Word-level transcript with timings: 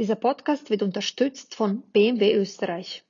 Dieser 0.00 0.16
Podcast 0.16 0.70
wird 0.70 0.82
unterstützt 0.82 1.54
von 1.54 1.82
BMW 1.92 2.32
Österreich. 2.32 3.04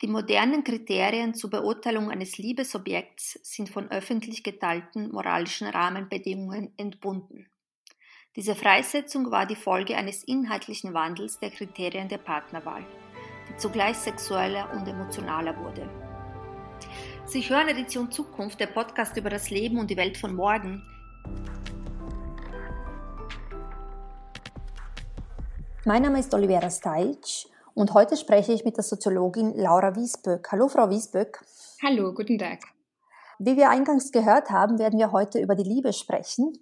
Die 0.00 0.06
modernen 0.06 0.62
Kriterien 0.62 1.34
zur 1.34 1.50
Beurteilung 1.50 2.08
eines 2.08 2.38
Liebesobjekts 2.38 3.40
sind 3.42 3.68
von 3.68 3.90
öffentlich 3.90 4.44
geteilten 4.44 5.10
moralischen 5.10 5.66
Rahmenbedingungen 5.66 6.72
entbunden. 6.76 7.50
Diese 8.36 8.54
Freisetzung 8.54 9.32
war 9.32 9.44
die 9.44 9.56
Folge 9.56 9.96
eines 9.96 10.22
inhaltlichen 10.22 10.94
Wandels 10.94 11.40
der 11.40 11.50
Kriterien 11.50 12.08
der 12.08 12.18
Partnerwahl, 12.18 12.86
die 13.48 13.56
zugleich 13.56 13.96
sexueller 13.96 14.72
und 14.72 14.86
emotionaler 14.86 15.58
wurde. 15.58 15.90
Sie 17.26 17.42
hören 17.42 17.66
Edition 17.66 18.12
Zukunft, 18.12 18.60
der 18.60 18.68
Podcast 18.68 19.16
über 19.16 19.30
das 19.30 19.50
Leben 19.50 19.80
und 19.80 19.90
die 19.90 19.96
Welt 19.96 20.16
von 20.16 20.36
morgen, 20.36 20.86
Mein 25.86 26.02
Name 26.02 26.20
ist 26.20 26.34
Olivera 26.34 26.68
Stajc 26.68 27.46
und 27.72 27.94
heute 27.94 28.18
spreche 28.18 28.52
ich 28.52 28.66
mit 28.66 28.76
der 28.76 28.84
Soziologin 28.84 29.54
Laura 29.56 29.96
Wiesböck. 29.96 30.52
Hallo, 30.52 30.68
Frau 30.68 30.90
Wiesböck. 30.90 31.42
Hallo, 31.82 32.12
guten 32.12 32.38
Tag. 32.38 32.58
Wie 33.38 33.56
wir 33.56 33.70
eingangs 33.70 34.12
gehört 34.12 34.50
haben, 34.50 34.78
werden 34.78 34.98
wir 34.98 35.10
heute 35.10 35.40
über 35.40 35.54
die 35.54 35.62
Liebe 35.62 35.94
sprechen. 35.94 36.52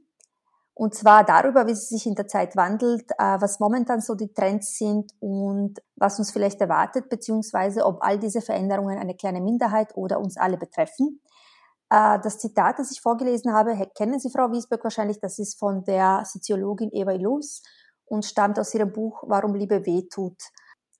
Und 0.72 0.94
zwar 0.94 1.24
darüber, 1.24 1.66
wie 1.66 1.74
sie 1.74 1.96
sich 1.96 2.06
in 2.06 2.14
der 2.14 2.28
Zeit 2.28 2.54
wandelt, 2.54 3.10
äh, 3.18 3.40
was 3.40 3.58
momentan 3.58 4.00
so 4.00 4.14
die 4.14 4.32
Trends 4.32 4.78
sind 4.78 5.10
und 5.18 5.80
was 5.96 6.20
uns 6.20 6.30
vielleicht 6.30 6.60
erwartet, 6.60 7.08
beziehungsweise 7.08 7.84
ob 7.84 8.00
all 8.04 8.20
diese 8.20 8.40
Veränderungen 8.40 8.98
eine 8.98 9.16
kleine 9.16 9.40
Minderheit 9.40 9.96
oder 9.96 10.20
uns 10.20 10.36
alle 10.36 10.58
betreffen. 10.58 11.20
Äh, 11.90 12.20
das 12.22 12.38
Zitat, 12.38 12.78
das 12.78 12.92
ich 12.92 13.00
vorgelesen 13.00 13.52
habe, 13.52 13.76
kennen 13.96 14.20
Sie, 14.20 14.30
Frau 14.30 14.52
Wiesböck, 14.52 14.84
wahrscheinlich. 14.84 15.18
Das 15.18 15.40
ist 15.40 15.58
von 15.58 15.82
der 15.82 16.22
Soziologin 16.24 16.90
Eva 16.92 17.10
Ilus 17.10 17.62
und 18.10 18.24
stammt 18.24 18.58
aus 18.58 18.74
ihrem 18.74 18.92
Buch 18.92 19.22
Warum 19.26 19.54
Liebe 19.54 19.84
wehtut. 19.86 20.40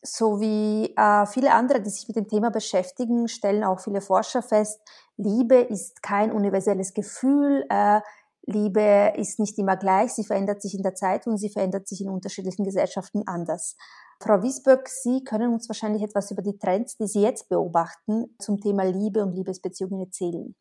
So 0.03 0.41
wie 0.41 0.95
äh, 0.97 1.27
viele 1.27 1.53
andere, 1.53 1.81
die 1.81 1.91
sich 1.91 2.07
mit 2.07 2.17
dem 2.17 2.29
Thema 2.29 2.51
beschäftigen, 2.51 3.27
stellen 3.27 3.65
auch 3.65 3.81
viele 3.81 4.01
Forscher 4.01 4.43
fest, 4.43 4.81
Liebe 5.17 5.57
ist 5.57 6.03
kein 6.03 6.31
universelles 6.31 6.95
Gefühl, 6.95 7.65
äh, 7.69 8.01
Liebe 8.47 9.13
ist 9.17 9.39
nicht 9.39 9.59
immer 9.59 9.77
gleich, 9.77 10.13
sie 10.13 10.25
verändert 10.25 10.63
sich 10.63 10.75
in 10.75 10.83
der 10.83 10.95
Zeit 10.95 11.27
und 11.27 11.37
sie 11.37 11.51
verändert 11.51 11.87
sich 11.87 12.01
in 12.01 12.09
unterschiedlichen 12.09 12.65
Gesellschaften 12.65 13.25
anders. 13.27 13.77
Frau 14.21 14.43
Wiesböck, 14.43 14.89
Sie 14.89 15.23
können 15.23 15.53
uns 15.53 15.69
wahrscheinlich 15.69 16.03
etwas 16.03 16.31
über 16.31 16.43
die 16.43 16.59
Trends, 16.59 16.97
die 16.97 17.07
Sie 17.07 17.21
jetzt 17.21 17.49
beobachten, 17.49 18.35
zum 18.41 18.61
Thema 18.61 18.85
Liebe 18.85 19.23
und 19.23 19.35
Liebesbeziehungen 19.35 20.01
erzählen. 20.01 20.57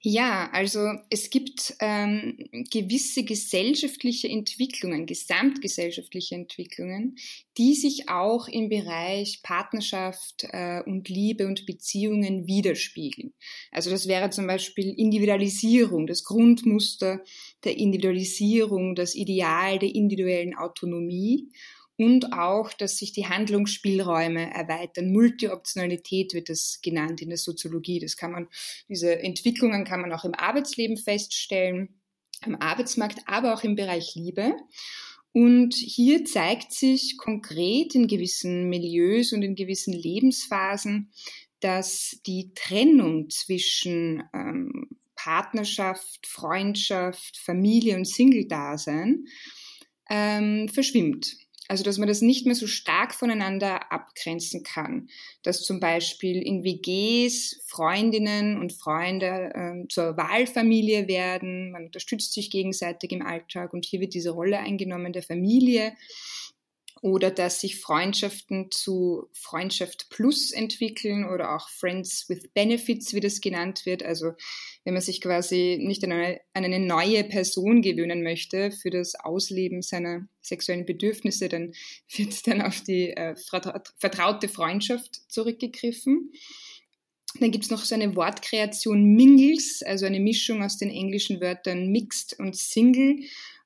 Ja, 0.00 0.48
also 0.52 0.92
es 1.10 1.28
gibt 1.28 1.74
ähm, 1.80 2.36
gewisse 2.70 3.24
gesellschaftliche 3.24 4.28
Entwicklungen, 4.28 5.06
gesamtgesellschaftliche 5.06 6.36
Entwicklungen, 6.36 7.16
die 7.56 7.74
sich 7.74 8.08
auch 8.08 8.46
im 8.46 8.68
Bereich 8.68 9.40
Partnerschaft 9.42 10.46
äh, 10.52 10.84
und 10.86 11.08
Liebe 11.08 11.48
und 11.48 11.66
Beziehungen 11.66 12.46
widerspiegeln. 12.46 13.34
Also 13.72 13.90
das 13.90 14.06
wäre 14.06 14.30
zum 14.30 14.46
Beispiel 14.46 14.94
Individualisierung, 14.96 16.06
das 16.06 16.22
Grundmuster 16.22 17.20
der 17.64 17.76
Individualisierung, 17.76 18.94
das 18.94 19.16
Ideal 19.16 19.80
der 19.80 19.92
individuellen 19.92 20.54
Autonomie 20.54 21.50
und 21.98 22.32
auch, 22.32 22.72
dass 22.72 22.96
sich 22.96 23.12
die 23.12 23.26
Handlungsspielräume 23.26 24.54
erweitern. 24.54 25.12
Multioptionalität 25.12 26.32
wird 26.32 26.48
das 26.48 26.78
genannt 26.80 27.20
in 27.20 27.28
der 27.28 27.38
Soziologie. 27.38 27.98
Das 27.98 28.16
kann 28.16 28.30
man, 28.30 28.48
diese 28.88 29.18
Entwicklungen 29.18 29.84
kann 29.84 30.00
man 30.00 30.12
auch 30.12 30.24
im 30.24 30.34
Arbeitsleben 30.34 30.96
feststellen, 30.96 32.00
am 32.42 32.54
Arbeitsmarkt, 32.54 33.18
aber 33.26 33.52
auch 33.52 33.64
im 33.64 33.74
Bereich 33.74 34.14
Liebe. 34.14 34.54
Und 35.32 35.74
hier 35.74 36.24
zeigt 36.24 36.72
sich 36.72 37.18
konkret 37.18 37.96
in 37.96 38.06
gewissen 38.06 38.68
Milieus 38.68 39.32
und 39.32 39.42
in 39.42 39.56
gewissen 39.56 39.92
Lebensphasen, 39.92 41.10
dass 41.58 42.20
die 42.26 42.52
Trennung 42.54 43.28
zwischen 43.28 44.22
ähm, 44.32 44.88
Partnerschaft, 45.16 46.28
Freundschaft, 46.28 47.36
Familie 47.38 47.96
und 47.96 48.06
Single-Dasein 48.06 49.26
ähm, 50.08 50.68
verschwimmt. 50.68 51.36
Also, 51.70 51.84
dass 51.84 51.98
man 51.98 52.08
das 52.08 52.22
nicht 52.22 52.46
mehr 52.46 52.54
so 52.54 52.66
stark 52.66 53.14
voneinander 53.14 53.92
abgrenzen 53.92 54.62
kann. 54.62 55.10
Dass 55.42 55.62
zum 55.62 55.80
Beispiel 55.80 56.40
in 56.40 56.64
WGs 56.64 57.60
Freundinnen 57.66 58.58
und 58.58 58.72
Freunde 58.72 59.52
äh, 59.54 59.88
zur 59.88 60.16
Wahlfamilie 60.16 61.08
werden, 61.08 61.70
man 61.72 61.84
unterstützt 61.84 62.32
sich 62.32 62.50
gegenseitig 62.50 63.12
im 63.12 63.20
Alltag 63.20 63.74
und 63.74 63.84
hier 63.84 64.00
wird 64.00 64.14
diese 64.14 64.30
Rolle 64.30 64.58
eingenommen 64.58 65.12
der 65.12 65.22
Familie 65.22 65.92
oder 67.00 67.30
dass 67.30 67.60
sich 67.60 67.80
Freundschaften 67.80 68.70
zu 68.70 69.28
Freundschaft 69.32 70.08
Plus 70.10 70.50
entwickeln 70.50 71.28
oder 71.28 71.54
auch 71.54 71.68
Friends 71.68 72.28
with 72.28 72.48
Benefits, 72.54 73.14
wie 73.14 73.20
das 73.20 73.40
genannt 73.40 73.86
wird. 73.86 74.02
Also 74.02 74.32
wenn 74.84 74.94
man 74.94 75.02
sich 75.02 75.20
quasi 75.20 75.78
nicht 75.80 76.02
an 76.04 76.12
eine, 76.12 76.40
an 76.54 76.64
eine 76.64 76.80
neue 76.80 77.24
Person 77.24 77.82
gewöhnen 77.82 78.22
möchte 78.22 78.70
für 78.72 78.90
das 78.90 79.14
Ausleben 79.14 79.82
seiner 79.82 80.26
sexuellen 80.40 80.86
Bedürfnisse, 80.86 81.48
dann 81.48 81.72
wird 82.16 82.46
dann 82.46 82.62
auf 82.62 82.80
die 82.82 83.10
äh, 83.10 83.36
vertraute 83.98 84.48
Freundschaft 84.48 85.30
zurückgegriffen. 85.30 86.32
Dann 87.40 87.50
gibt's 87.50 87.70
noch 87.70 87.84
so 87.84 87.94
eine 87.94 88.16
Wortkreation 88.16 89.04
Mingles, 89.14 89.82
also 89.82 90.06
eine 90.06 90.18
Mischung 90.18 90.62
aus 90.62 90.78
den 90.78 90.90
englischen 90.90 91.40
Wörtern 91.40 91.88
Mixed 91.88 92.38
und 92.38 92.56
Single 92.56 93.20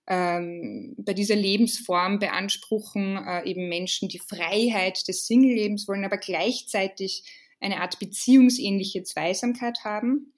ähm, 0.07 0.95
bei 0.99 1.15
dieser 1.15 1.37
Lebensform 1.37 2.19
beanspruchen 2.19 3.17
äh, 3.17 3.49
eben 3.49 3.69
Menschen 3.69 4.09
die 4.09 4.19
Freiheit 4.19 5.07
des 5.07 5.27
Single-Lebens, 5.27 5.87
wollen 5.87 6.05
aber 6.05 6.19
gleichzeitig 6.19 7.25
eine 7.61 7.81
Art 7.81 7.99
beziehungsähnliche 7.99 9.05
Zweisamkeit 9.05 9.85
haben. 9.85 10.33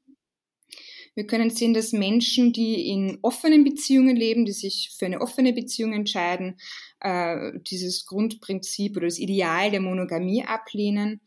Wir 1.15 1.27
können 1.27 1.51
sehen, 1.51 1.75
dass 1.75 1.93
Menschen, 1.93 2.53
die 2.53 2.89
in 2.89 3.19
offenen 3.23 3.63
Beziehungen 3.65 4.17
leben, 4.17 4.45
die 4.45 4.53
sich 4.53 4.91
für 4.99 5.07
eine 5.07 5.21
offene 5.21 5.53
Beziehung 5.53 5.93
entscheiden, 5.93 6.59
äh, 7.01 7.53
dieses 7.71 8.05
Grundprinzip 8.05 8.97
oder 8.97 9.07
das 9.07 9.19
Ideal 9.19 9.71
der 9.71 9.81
Monogamie 9.81 10.45
ablehnen 10.45 11.21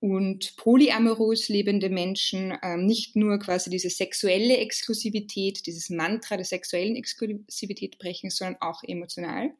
und 0.00 0.56
polyamorös 0.56 1.48
lebende 1.48 1.90
Menschen 1.90 2.56
ähm, 2.62 2.86
nicht 2.86 3.16
nur 3.16 3.38
quasi 3.38 3.68
diese 3.68 3.90
sexuelle 3.90 4.58
Exklusivität, 4.58 5.66
dieses 5.66 5.90
Mantra 5.90 6.36
der 6.36 6.44
sexuellen 6.44 6.96
Exklusivität 6.96 7.98
brechen, 7.98 8.30
sondern 8.30 8.60
auch 8.60 8.82
emotional. 8.84 9.50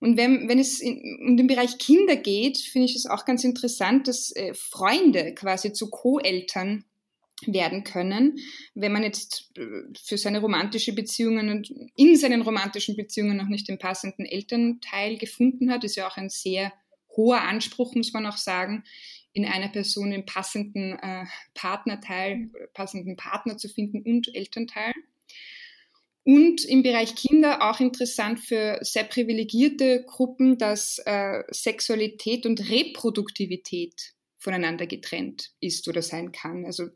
Und 0.00 0.16
wenn, 0.16 0.48
wenn 0.48 0.58
es 0.58 0.80
in, 0.80 1.20
um 1.24 1.36
den 1.36 1.46
Bereich 1.46 1.78
Kinder 1.78 2.16
geht, 2.16 2.58
finde 2.58 2.86
ich 2.86 2.96
es 2.96 3.06
auch 3.06 3.24
ganz 3.24 3.44
interessant, 3.44 4.08
dass 4.08 4.34
äh, 4.34 4.52
Freunde 4.54 5.34
quasi 5.34 5.72
zu 5.72 5.90
Co-Eltern 5.90 6.84
werden 7.46 7.84
können, 7.84 8.38
wenn 8.74 8.92
man 8.92 9.04
jetzt 9.04 9.52
äh, 9.56 9.62
für 10.02 10.18
seine 10.18 10.40
romantische 10.40 10.92
Beziehungen 10.92 11.50
und 11.50 11.72
in 11.96 12.16
seinen 12.16 12.42
romantischen 12.42 12.96
Beziehungen 12.96 13.36
noch 13.36 13.48
nicht 13.48 13.68
den 13.68 13.78
passenden 13.78 14.26
Elternteil 14.26 15.18
gefunden 15.18 15.70
hat, 15.70 15.84
ist 15.84 15.94
ja 15.94 16.08
auch 16.08 16.16
ein 16.16 16.28
sehr 16.30 16.72
hoher 17.16 17.42
Anspruch, 17.42 17.94
muss 17.94 18.12
man 18.12 18.26
auch 18.26 18.36
sagen, 18.36 18.84
in 19.32 19.46
einer 19.46 19.68
Person 19.68 20.10
den 20.10 20.26
passenden 20.26 20.98
äh, 20.98 21.24
Partnerteil, 21.54 22.50
passenden 22.74 23.16
Partner 23.16 23.56
zu 23.56 23.68
finden 23.68 24.02
und 24.02 24.34
Elternteil. 24.34 24.92
Und 26.24 26.64
im 26.64 26.82
Bereich 26.82 27.16
Kinder 27.16 27.68
auch 27.68 27.80
interessant 27.80 28.38
für 28.38 28.78
sehr 28.82 29.04
privilegierte 29.04 30.04
Gruppen, 30.06 30.56
dass 30.56 30.98
äh, 31.04 31.42
Sexualität 31.50 32.46
und 32.46 32.70
Reproduktivität 32.70 34.14
voneinander 34.38 34.86
getrennt 34.86 35.52
ist 35.60 35.88
oder 35.88 36.02
sein 36.02 36.32
kann. 36.32 36.64
Also 36.64 36.88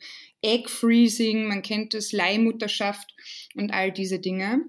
Egg 0.42 0.68
Freezing, 0.68 1.46
man 1.46 1.62
kennt 1.62 1.94
es, 1.94 2.12
Leihmutterschaft 2.12 3.14
und 3.54 3.72
all 3.72 3.92
diese 3.92 4.18
Dinge. 4.18 4.60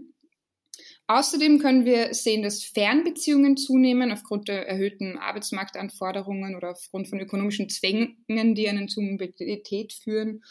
Außerdem 1.09 1.59
können 1.59 1.85
wir 1.85 2.13
sehen, 2.13 2.43
dass 2.43 2.65
Fernbeziehungen 2.65 3.55
zunehmen 3.55 4.11
aufgrund 4.11 4.49
der 4.49 4.67
erhöhten 4.67 5.17
Arbeitsmarktanforderungen 5.17 6.55
oder 6.55 6.71
aufgrund 6.71 7.07
von 7.07 7.19
ökonomischen 7.21 7.69
Zwängen, 7.69 8.17
die 8.27 8.67
einen 8.67 8.89
zur 8.89 9.03
Mobilität 9.03 9.93
führen. 9.93 10.43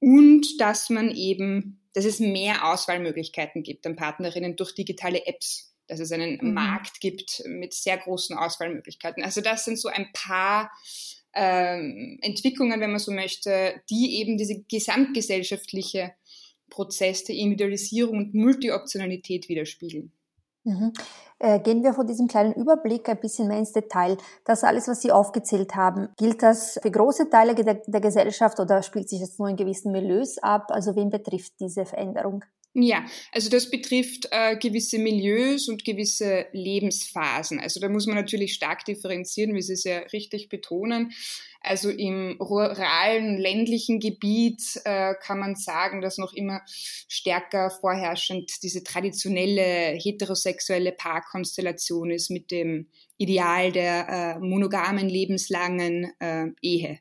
Und 0.00 0.60
dass 0.60 0.90
man 0.90 1.14
eben, 1.14 1.80
dass 1.94 2.04
es 2.04 2.18
mehr 2.18 2.68
Auswahlmöglichkeiten 2.68 3.62
gibt 3.62 3.86
an 3.86 3.94
Partnerinnen 3.94 4.56
durch 4.56 4.74
digitale 4.74 5.24
Apps, 5.24 5.72
dass 5.86 6.00
es 6.00 6.10
einen 6.10 6.38
mhm. 6.42 6.52
Markt 6.52 7.00
gibt 7.00 7.44
mit 7.46 7.72
sehr 7.72 7.96
großen 7.96 8.36
Auswahlmöglichkeiten. 8.36 9.22
Also 9.22 9.40
das 9.40 9.64
sind 9.64 9.78
so 9.78 9.88
ein 9.88 10.08
paar 10.12 10.72
ähm, 11.32 12.18
Entwicklungen, 12.22 12.80
wenn 12.80 12.90
man 12.90 12.98
so 12.98 13.12
möchte, 13.12 13.80
die 13.88 14.18
eben 14.20 14.36
diese 14.36 14.64
gesamtgesellschaftliche 14.68 16.12
Prozess 16.70 17.24
der 17.24 17.36
Individualisierung 17.36 18.18
und 18.18 18.34
Multioptionalität 18.34 19.48
widerspiegeln. 19.48 20.12
Mhm. 20.64 20.92
Äh, 21.38 21.60
gehen 21.60 21.84
wir 21.84 21.92
von 21.92 22.06
diesem 22.06 22.28
kleinen 22.28 22.54
Überblick 22.54 23.08
ein 23.08 23.20
bisschen 23.20 23.46
mehr 23.46 23.58
ins 23.58 23.72
Detail. 23.72 24.16
Das 24.44 24.64
alles, 24.64 24.88
was 24.88 25.02
Sie 25.02 25.12
aufgezählt 25.12 25.76
haben, 25.76 26.08
gilt 26.16 26.42
das 26.42 26.78
für 26.82 26.90
große 26.90 27.30
Teile 27.30 27.54
der, 27.54 27.74
der 27.86 28.00
Gesellschaft 28.00 28.58
oder 28.58 28.82
spielt 28.82 29.08
sich 29.08 29.20
das 29.20 29.38
nur 29.38 29.48
in 29.48 29.56
gewissen 29.56 29.92
Milieus 29.92 30.38
ab? 30.38 30.66
Also 30.70 30.96
wen 30.96 31.10
betrifft 31.10 31.52
diese 31.60 31.84
Veränderung? 31.84 32.42
Ja, 32.78 33.06
also 33.32 33.48
das 33.48 33.70
betrifft 33.70 34.28
äh, 34.32 34.54
gewisse 34.58 34.98
Milieus 34.98 35.66
und 35.66 35.82
gewisse 35.82 36.44
Lebensphasen. 36.52 37.58
Also 37.58 37.80
da 37.80 37.88
muss 37.88 38.06
man 38.06 38.16
natürlich 38.16 38.52
stark 38.52 38.84
differenzieren, 38.84 39.54
wie 39.54 39.62
Sie 39.62 39.76
sehr 39.76 40.12
richtig 40.12 40.50
betonen. 40.50 41.10
Also 41.62 41.88
im 41.88 42.36
ruralen, 42.38 43.38
ländlichen 43.38 43.98
Gebiet 43.98 44.60
äh, 44.84 45.14
kann 45.22 45.38
man 45.38 45.56
sagen, 45.56 46.02
dass 46.02 46.18
noch 46.18 46.34
immer 46.34 46.60
stärker 46.68 47.70
vorherrschend 47.70 48.62
diese 48.62 48.84
traditionelle 48.84 49.98
heterosexuelle 49.98 50.92
Paarkonstellation 50.92 52.10
ist 52.10 52.30
mit 52.30 52.50
dem 52.50 52.88
Ideal 53.16 53.72
der 53.72 54.36
äh, 54.36 54.38
monogamen, 54.38 55.08
lebenslangen 55.08 56.12
äh, 56.20 56.48
Ehe. 56.60 56.98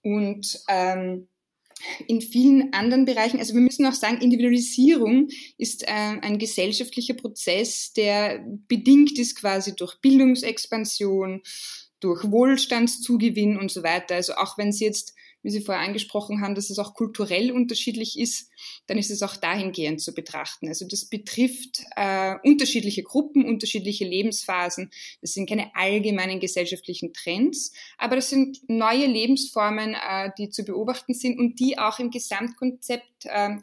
Und 0.00 0.60
ähm, 0.68 1.28
in 2.06 2.20
vielen 2.20 2.72
anderen 2.72 3.04
Bereichen, 3.04 3.38
also 3.38 3.54
wir 3.54 3.60
müssen 3.60 3.86
auch 3.86 3.92
sagen, 3.92 4.20
Individualisierung 4.20 5.28
ist 5.58 5.82
äh, 5.84 5.86
ein 5.90 6.38
gesellschaftlicher 6.38 7.14
Prozess, 7.14 7.92
der 7.92 8.44
bedingt 8.68 9.18
ist 9.18 9.36
quasi 9.36 9.74
durch 9.74 10.00
Bildungsexpansion, 10.00 11.42
durch 12.00 12.30
Wohlstandszugewinn 12.30 13.58
und 13.58 13.70
so 13.70 13.82
weiter. 13.82 14.16
Also 14.16 14.34
auch 14.34 14.58
wenn 14.58 14.72
Sie 14.72 14.84
jetzt 14.84 15.14
wie 15.44 15.50
Sie 15.50 15.60
vorher 15.60 15.84
angesprochen 15.84 16.40
haben, 16.40 16.54
dass 16.54 16.70
es 16.70 16.78
auch 16.78 16.94
kulturell 16.94 17.52
unterschiedlich 17.52 18.18
ist, 18.18 18.50
dann 18.86 18.98
ist 18.98 19.10
es 19.10 19.22
auch 19.22 19.36
dahingehend 19.36 20.00
zu 20.00 20.14
betrachten. 20.14 20.68
Also 20.68 20.86
das 20.88 21.04
betrifft 21.04 21.84
äh, 21.96 22.34
unterschiedliche 22.42 23.02
Gruppen, 23.02 23.44
unterschiedliche 23.44 24.06
Lebensphasen. 24.06 24.90
Das 25.20 25.34
sind 25.34 25.48
keine 25.48 25.76
allgemeinen 25.76 26.40
gesellschaftlichen 26.40 27.12
Trends, 27.12 27.72
aber 27.98 28.16
das 28.16 28.30
sind 28.30 28.58
neue 28.68 29.06
Lebensformen, 29.06 29.94
äh, 29.94 30.30
die 30.38 30.48
zu 30.48 30.64
beobachten 30.64 31.14
sind 31.14 31.38
und 31.38 31.60
die 31.60 31.78
auch 31.78 31.98
im 31.98 32.10
Gesamtkonzept, 32.10 33.26
äh, 33.26 33.58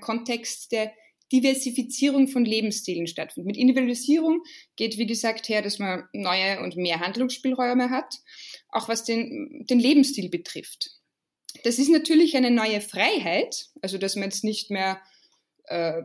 Kontext 0.00 0.72
der 0.72 0.92
Diversifizierung 1.32 2.28
von 2.28 2.44
Lebensstilen 2.44 3.06
stattfindet. 3.06 3.46
Mit 3.46 3.56
Individualisierung 3.56 4.42
geht, 4.76 4.98
wie 4.98 5.06
gesagt, 5.06 5.48
her, 5.48 5.62
dass 5.62 5.78
man 5.78 6.04
neue 6.12 6.60
und 6.60 6.76
mehr 6.76 7.00
Handlungsspielräume 7.00 7.90
hat, 7.90 8.20
auch 8.68 8.88
was 8.88 9.04
den, 9.04 9.64
den 9.68 9.80
Lebensstil 9.80 10.28
betrifft. 10.28 10.90
Das 11.64 11.78
ist 11.78 11.88
natürlich 11.88 12.36
eine 12.36 12.50
neue 12.50 12.80
Freiheit, 12.80 13.68
also 13.80 13.98
dass 13.98 14.16
man 14.16 14.24
jetzt 14.24 14.44
nicht 14.44 14.70
mehr 14.70 15.00
äh, 15.66 16.02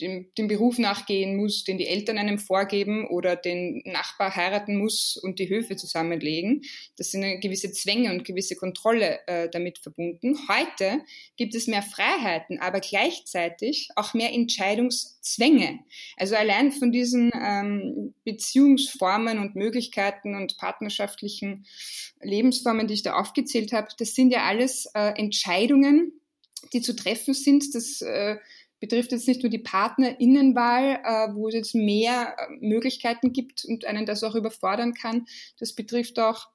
dem, 0.00 0.26
dem 0.36 0.48
Beruf 0.48 0.78
nachgehen 0.78 1.36
muss, 1.36 1.64
den 1.64 1.78
die 1.78 1.86
Eltern 1.86 2.18
einem 2.18 2.38
vorgeben 2.38 3.06
oder 3.06 3.36
den 3.36 3.82
Nachbar 3.84 4.34
heiraten 4.34 4.76
muss 4.76 5.16
und 5.16 5.38
die 5.38 5.48
Höfe 5.48 5.76
zusammenlegen. 5.76 6.62
Das 6.96 7.10
sind 7.10 7.40
gewisse 7.40 7.70
Zwänge 7.72 8.12
und 8.12 8.24
gewisse 8.24 8.56
Kontrolle 8.56 9.20
äh, 9.26 9.48
damit 9.48 9.78
verbunden. 9.78 10.36
Heute 10.48 11.02
gibt 11.36 11.54
es 11.54 11.66
mehr 11.66 11.82
Freiheiten, 11.82 12.58
aber 12.58 12.80
gleichzeitig 12.80 13.88
auch 13.94 14.14
mehr 14.14 14.32
Entscheidungszwänge. 14.32 15.78
Also 16.16 16.34
allein 16.34 16.72
von 16.72 16.90
diesen 16.90 17.30
ähm, 17.34 18.14
Beziehungsformen 18.24 19.38
und 19.38 19.54
Möglichkeiten 19.54 20.34
und 20.34 20.56
partnerschaftlichen 20.58 21.66
Lebensformen, 22.20 22.88
die 22.88 22.94
ich 22.94 23.02
da 23.02 23.14
aufgezählt 23.14 23.72
habe, 23.72 23.88
das 23.98 24.14
sind 24.14 24.30
ja 24.30 24.44
alles 24.44 24.86
äh, 24.94 25.12
Entscheidungen, 25.16 26.12
die 26.72 26.80
zu 26.80 26.96
treffen 26.96 27.34
sind. 27.34 27.74
Das 27.74 28.00
äh, 28.02 28.36
betrifft 28.84 29.12
jetzt 29.12 29.26
nicht 29.26 29.42
nur 29.42 29.48
die 29.48 29.58
Partnerinnenwahl, 29.58 31.00
äh, 31.02 31.34
wo 31.34 31.48
es 31.48 31.54
jetzt 31.54 31.74
mehr 31.74 32.36
äh, 32.36 32.48
Möglichkeiten 32.60 33.32
gibt 33.32 33.64
und 33.64 33.86
einen 33.86 34.04
das 34.04 34.22
auch 34.22 34.34
überfordern 34.34 34.92
kann. 34.92 35.24
Das 35.58 35.74
betrifft 35.74 36.18
auch 36.18 36.48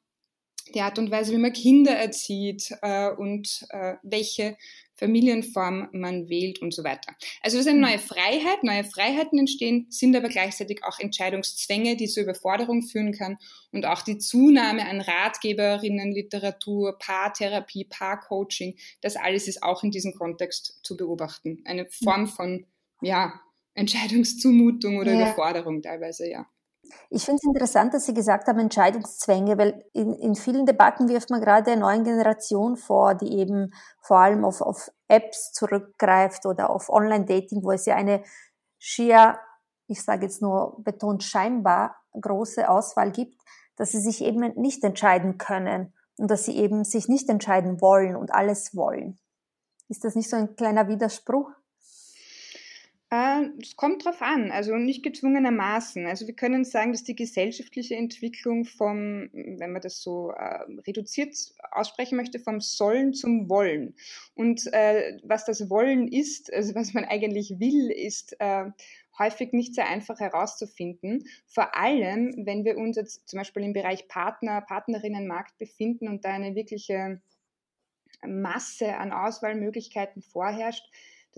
die 0.76 0.82
Art 0.82 1.00
und 1.00 1.10
Weise, 1.10 1.34
wie 1.34 1.40
man 1.40 1.54
Kinder 1.54 1.96
erzieht 1.96 2.72
äh, 2.84 3.10
und 3.10 3.66
äh, 3.72 3.96
welche 4.04 4.58
Familienform 5.00 5.90
man 5.94 6.30
wählt 6.30 6.62
und 6.62 6.74
so 6.74 6.84
weiter. 6.84 7.16
Also 7.42 7.58
das 7.58 7.66
ist 7.66 7.72
eine 7.72 7.80
neue 7.80 8.00
Freiheit, 8.00 8.64
neue 8.64 8.84
Freiheiten 8.84 9.40
entstehen, 9.40 9.88
sind 9.90 10.16
aber 10.16 10.28
gleichzeitig 10.28 10.84
auch 10.84 11.00
Entscheidungszwänge, 11.00 11.96
die 11.96 12.08
zur 12.08 12.24
Überforderung 12.24 12.84
führen 12.84 13.14
kann 13.14 13.38
und 13.72 13.86
auch 13.86 14.02
die 14.02 14.18
Zunahme 14.18 14.86
an 14.88 15.02
Ratgeberinnen, 15.02 16.12
Literatur, 16.12 16.98
Paartherapie, 17.00 17.86
Paarcoaching, 17.86 18.78
das 19.02 19.16
alles 19.16 19.48
ist 19.48 19.64
auch 19.64 19.84
in 19.84 19.92
diesem 19.92 20.14
Kontext 20.14 20.80
zu 20.84 20.98
beobachten. 20.98 21.62
Eine 21.66 21.86
Form 21.86 22.28
von, 22.28 22.66
ja, 23.02 23.40
Entscheidungszumutung 23.74 24.98
oder 24.98 25.14
ja. 25.14 25.22
Überforderung 25.22 25.82
teilweise, 25.82 26.30
ja. 26.30 26.46
Ich 27.10 27.26
finde 27.26 27.40
es 27.42 27.48
interessant, 27.48 27.94
dass 27.94 28.06
Sie 28.06 28.14
gesagt 28.14 28.48
haben, 28.48 28.60
Entscheidungszwänge, 28.60 29.58
weil 29.58 29.86
in, 29.94 30.14
in 30.14 30.36
vielen 30.36 30.66
Debatten 30.66 31.10
wirft 31.10 31.30
man 31.30 31.42
gerade 31.42 31.64
der 31.64 31.76
neuen 31.76 32.04
Generation 32.04 32.78
vor, 32.78 33.16
die 33.16 33.38
eben 33.38 33.72
vor 34.02 34.20
allem 34.20 34.46
auf, 34.46 34.62
auf 34.62 34.92
Apps 35.08 35.52
zurückgreift 35.54 36.46
oder 36.46 36.70
auf 36.70 36.90
Online-Dating, 36.90 37.64
wo 37.64 37.72
es 37.72 37.86
ja 37.86 37.96
eine 37.96 38.24
schier, 38.78 39.40
ich 39.88 40.04
sage 40.04 40.26
jetzt 40.26 40.42
nur 40.42 40.78
betont 40.84 41.24
scheinbar, 41.24 41.96
große 42.20 42.70
Auswahl 42.70 43.12
gibt, 43.12 43.42
dass 43.76 43.92
sie 43.92 44.02
sich 44.02 44.24
eben 44.24 44.40
nicht 44.56 44.84
entscheiden 44.84 45.38
können 45.38 45.94
und 46.18 46.30
dass 46.30 46.46
sie 46.46 46.58
eben 46.58 46.84
sich 46.84 47.08
nicht 47.08 47.30
entscheiden 47.30 47.82
wollen 47.82 48.16
und 48.16 48.34
alles 48.34 48.76
wollen. 48.76 49.18
Ist 49.88 50.04
das 50.04 50.16
nicht 50.16 50.30
so 50.30 50.36
ein 50.36 50.56
kleiner 50.56 50.88
Widerspruch? 50.88 51.50
Äh, 53.12 53.50
es 53.60 53.76
kommt 53.76 54.06
drauf 54.06 54.22
an, 54.22 54.52
also 54.52 54.76
nicht 54.76 55.02
gezwungenermaßen. 55.02 56.06
Also 56.06 56.28
wir 56.28 56.36
können 56.36 56.64
sagen, 56.64 56.92
dass 56.92 57.04
die 57.04 57.16
gesellschaftliche 57.16 57.96
Entwicklung 57.96 58.66
vom, 58.66 59.30
wenn 59.34 59.72
man 59.72 59.82
das 59.82 60.02
so 60.02 60.30
äh, 60.32 60.66
reduziert 60.86 61.36
aussprechen 61.72 62.18
möchte, 62.18 62.40
vom 62.40 62.62
Sollen 62.62 63.16
zum 63.16 63.50
Wollen. 63.50 63.96
Und 64.36 64.72
äh, 64.74 65.18
was 65.24 65.46
das 65.46 65.72
Wollen 65.72 66.08
ist, 66.08 66.54
also 66.54 66.76
was 66.76 66.94
man 66.94 67.04
eigentlich 67.04 67.60
will, 67.60 67.90
ist 67.90 68.36
äh, 68.40 68.66
häufig 69.18 69.54
nicht 69.54 69.74
sehr 69.74 69.88
einfach 69.88 70.20
herauszufinden. 70.20 71.26
Vor 71.48 71.76
allem, 71.76 72.46
wenn 72.46 72.64
wir 72.64 72.78
uns 72.78 72.96
jetzt 72.96 73.28
zum 73.28 73.40
Beispiel 73.40 73.64
im 73.64 73.74
Bereich 73.74 74.08
Partner, 74.08 74.62
Partnerinnenmarkt 74.62 75.58
befinden 75.58 76.08
und 76.08 76.26
da 76.26 76.30
eine 76.30 76.54
wirkliche 76.54 77.22
Masse 78.24 78.98
an 78.98 79.12
Auswahlmöglichkeiten 79.12 80.22
vorherrscht, 80.22 80.86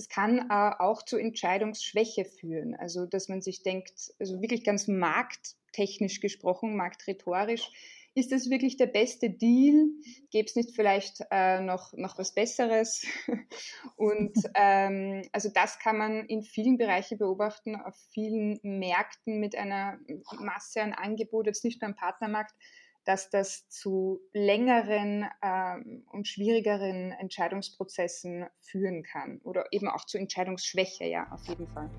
das 0.02 0.10
kann 0.10 0.50
äh, 0.50 0.72
auch 0.80 1.04
zu 1.04 1.18
Entscheidungsschwäche 1.18 2.26
führen. 2.26 2.76
Also, 2.76 3.06
dass 3.06 3.30
man 3.30 3.42
sich 3.42 3.62
denkt, 3.62 4.12
also 4.20 4.42
wirklich 4.42 4.64
ganz 4.64 4.88
markttechnisch 4.88 6.22
gesprochen, 6.22 6.76
marktrhetorisch, 6.76 7.70
ist 8.16 8.32
das 8.32 8.50
wirklich 8.50 8.78
der 8.78 8.88
beste 8.88 9.30
Deal? 9.30 9.88
Gäbe 10.32 10.48
es 10.48 10.56
nicht 10.56 10.76
vielleicht 10.76 11.24
äh, 11.30 11.62
noch, 11.62 11.94
noch 11.94 12.18
was 12.18 12.34
Besseres? 12.34 13.06
Und 13.96 14.34
ähm, 14.56 15.22
also 15.32 15.50
das 15.54 15.78
kann 15.78 15.98
man 15.98 16.26
in 16.26 16.42
vielen 16.42 16.78
Bereichen 16.78 17.20
beobachten, 17.20 17.76
auf 17.76 17.96
vielen 18.12 18.60
Märkten 18.64 19.40
mit 19.40 19.56
einer 19.56 20.00
Masse 20.40 20.82
an 20.82 20.94
Angebot, 20.94 21.46
jetzt 21.46 21.64
nicht 21.64 21.80
nur 21.80 21.90
am 21.90 21.96
Partnermarkt, 21.96 22.56
dass 23.06 23.30
das 23.30 23.68
zu 23.70 24.20
längeren 24.34 25.26
ähm, 25.42 26.06
und 26.12 26.28
schwierigeren 26.28 27.12
Entscheidungsprozessen 27.12 28.46
führen 28.62 29.04
kann 29.04 29.40
oder 29.44 29.66
eben 29.72 29.88
auch 29.88 30.06
zu 30.06 30.18
Entscheidungsschwäche, 30.18 31.06
ja, 31.06 31.28
auf 31.32 31.46
jeden 31.48 31.68
Fall. 31.68 31.90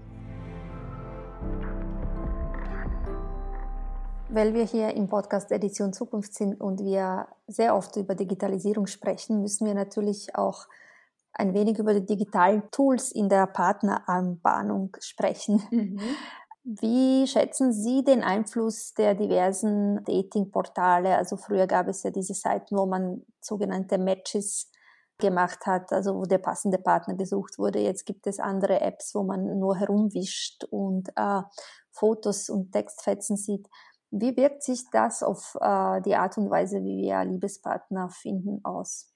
Weil 4.29 4.55
wir 4.55 4.65
hier 4.65 4.95
im 4.95 5.09
Podcast 5.09 5.53
Edition 5.53 5.93
Zukunft 5.93 6.33
sind 6.35 6.59
und 6.59 6.81
wir 6.81 7.29
sehr 7.47 7.77
oft 7.77 7.97
über 7.97 8.15
Digitalisierung 8.15 8.87
sprechen, 8.87 9.43
müssen 9.43 9.67
wir 9.67 9.75
natürlich 9.75 10.35
auch 10.35 10.67
ein 11.35 11.55
wenig 11.55 11.79
über 11.79 11.95
die 11.95 12.07
digitalen 12.07 12.63
Tools 12.71 13.13
in 13.13 13.29
der 13.29 13.47
Partneranbahnung 13.47 14.97
sprechen. 15.01 15.63
Mhm. 15.71 16.01
Wie 16.65 17.27
schätzen 17.27 17.73
Sie 17.73 18.05
den 18.05 18.23
Einfluss 18.23 18.95
der 18.95 19.15
diversen 19.15 20.05
Dating-Portale? 20.05 21.17
Also 21.17 21.37
früher 21.37 21.67
gab 21.67 21.89
es 21.89 22.05
ja 22.05 22.11
diese 22.11 22.35
Seiten, 22.35 22.77
wo 22.77 22.87
man 22.87 23.27
sogenannte 23.41 23.99
Matches 23.99 24.71
gemacht 25.19 25.67
hat, 25.67 25.93
also 25.93 26.15
wo 26.15 26.25
der 26.25 26.39
passende 26.39 26.79
Partner 26.79 27.15
gesucht 27.17 27.59
wurde. 27.59 27.81
Jetzt 27.81 28.07
gibt 28.07 28.29
es 28.29 28.39
andere 28.39 28.81
Apps, 28.81 29.13
wo 29.15 29.25
man 29.25 29.59
nur 29.59 29.77
herumwischt 29.77 30.63
und 30.65 31.09
äh, 31.17 31.43
Fotos 31.91 32.49
und 32.49 32.71
Textfetzen 32.73 33.37
sieht. 33.37 33.69
Wie 34.11 34.37
wirkt 34.37 34.63
sich 34.63 34.85
das 34.93 35.25
auf 35.25 35.57
äh, 35.61 36.01
die 36.03 36.15
Art 36.15 36.39
und 36.39 36.49
Weise, 36.49 36.85
wie 36.85 37.03
wir 37.03 37.25
Liebespartner 37.25 38.09
finden, 38.11 38.65
aus? 38.65 39.12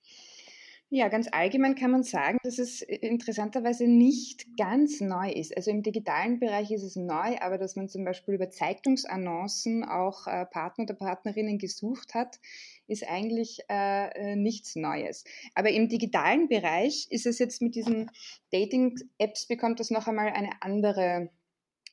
Ja, 0.89 1.09
ganz 1.09 1.27
allgemein 1.33 1.75
kann 1.75 1.91
man 1.91 2.05
sagen, 2.05 2.39
dass 2.45 2.59
es 2.59 2.81
äh, 2.81 2.95
interessanterweise 2.95 3.89
nicht 3.89 4.47
ganz 4.57 5.01
neu 5.01 5.33
ist. 5.33 5.57
Also 5.57 5.73
im 5.73 5.83
digitalen 5.83 6.39
Bereich 6.39 6.71
ist 6.71 6.85
es 6.85 6.95
neu, 6.95 7.37
aber 7.41 7.59
dass 7.59 7.75
man 7.75 7.89
zum 7.89 8.05
Beispiel 8.05 8.35
über 8.35 8.51
Zeitungsannoncen 8.51 9.85
auch 9.85 10.29
äh, 10.29 10.47
Partner 10.47 10.85
oder 10.85 10.95
Partnerinnen 10.95 11.59
gesucht 11.59 12.15
hat, 12.15 12.39
ist 12.87 13.09
eigentlich 13.09 13.63
äh, 13.69 14.11
äh, 14.11 14.37
nichts 14.37 14.77
Neues. 14.77 15.25
Aber 15.57 15.71
im 15.71 15.89
digitalen 15.89 16.47
Bereich 16.47 17.09
ist 17.11 17.27
es 17.27 17.41
jetzt 17.41 17.63
mit 17.63 17.75
diesen 17.75 18.09
Dating-Apps 18.53 19.47
bekommt 19.47 19.81
das 19.81 19.91
noch 19.91 20.07
einmal 20.07 20.29
eine 20.29 20.51
andere 20.61 21.31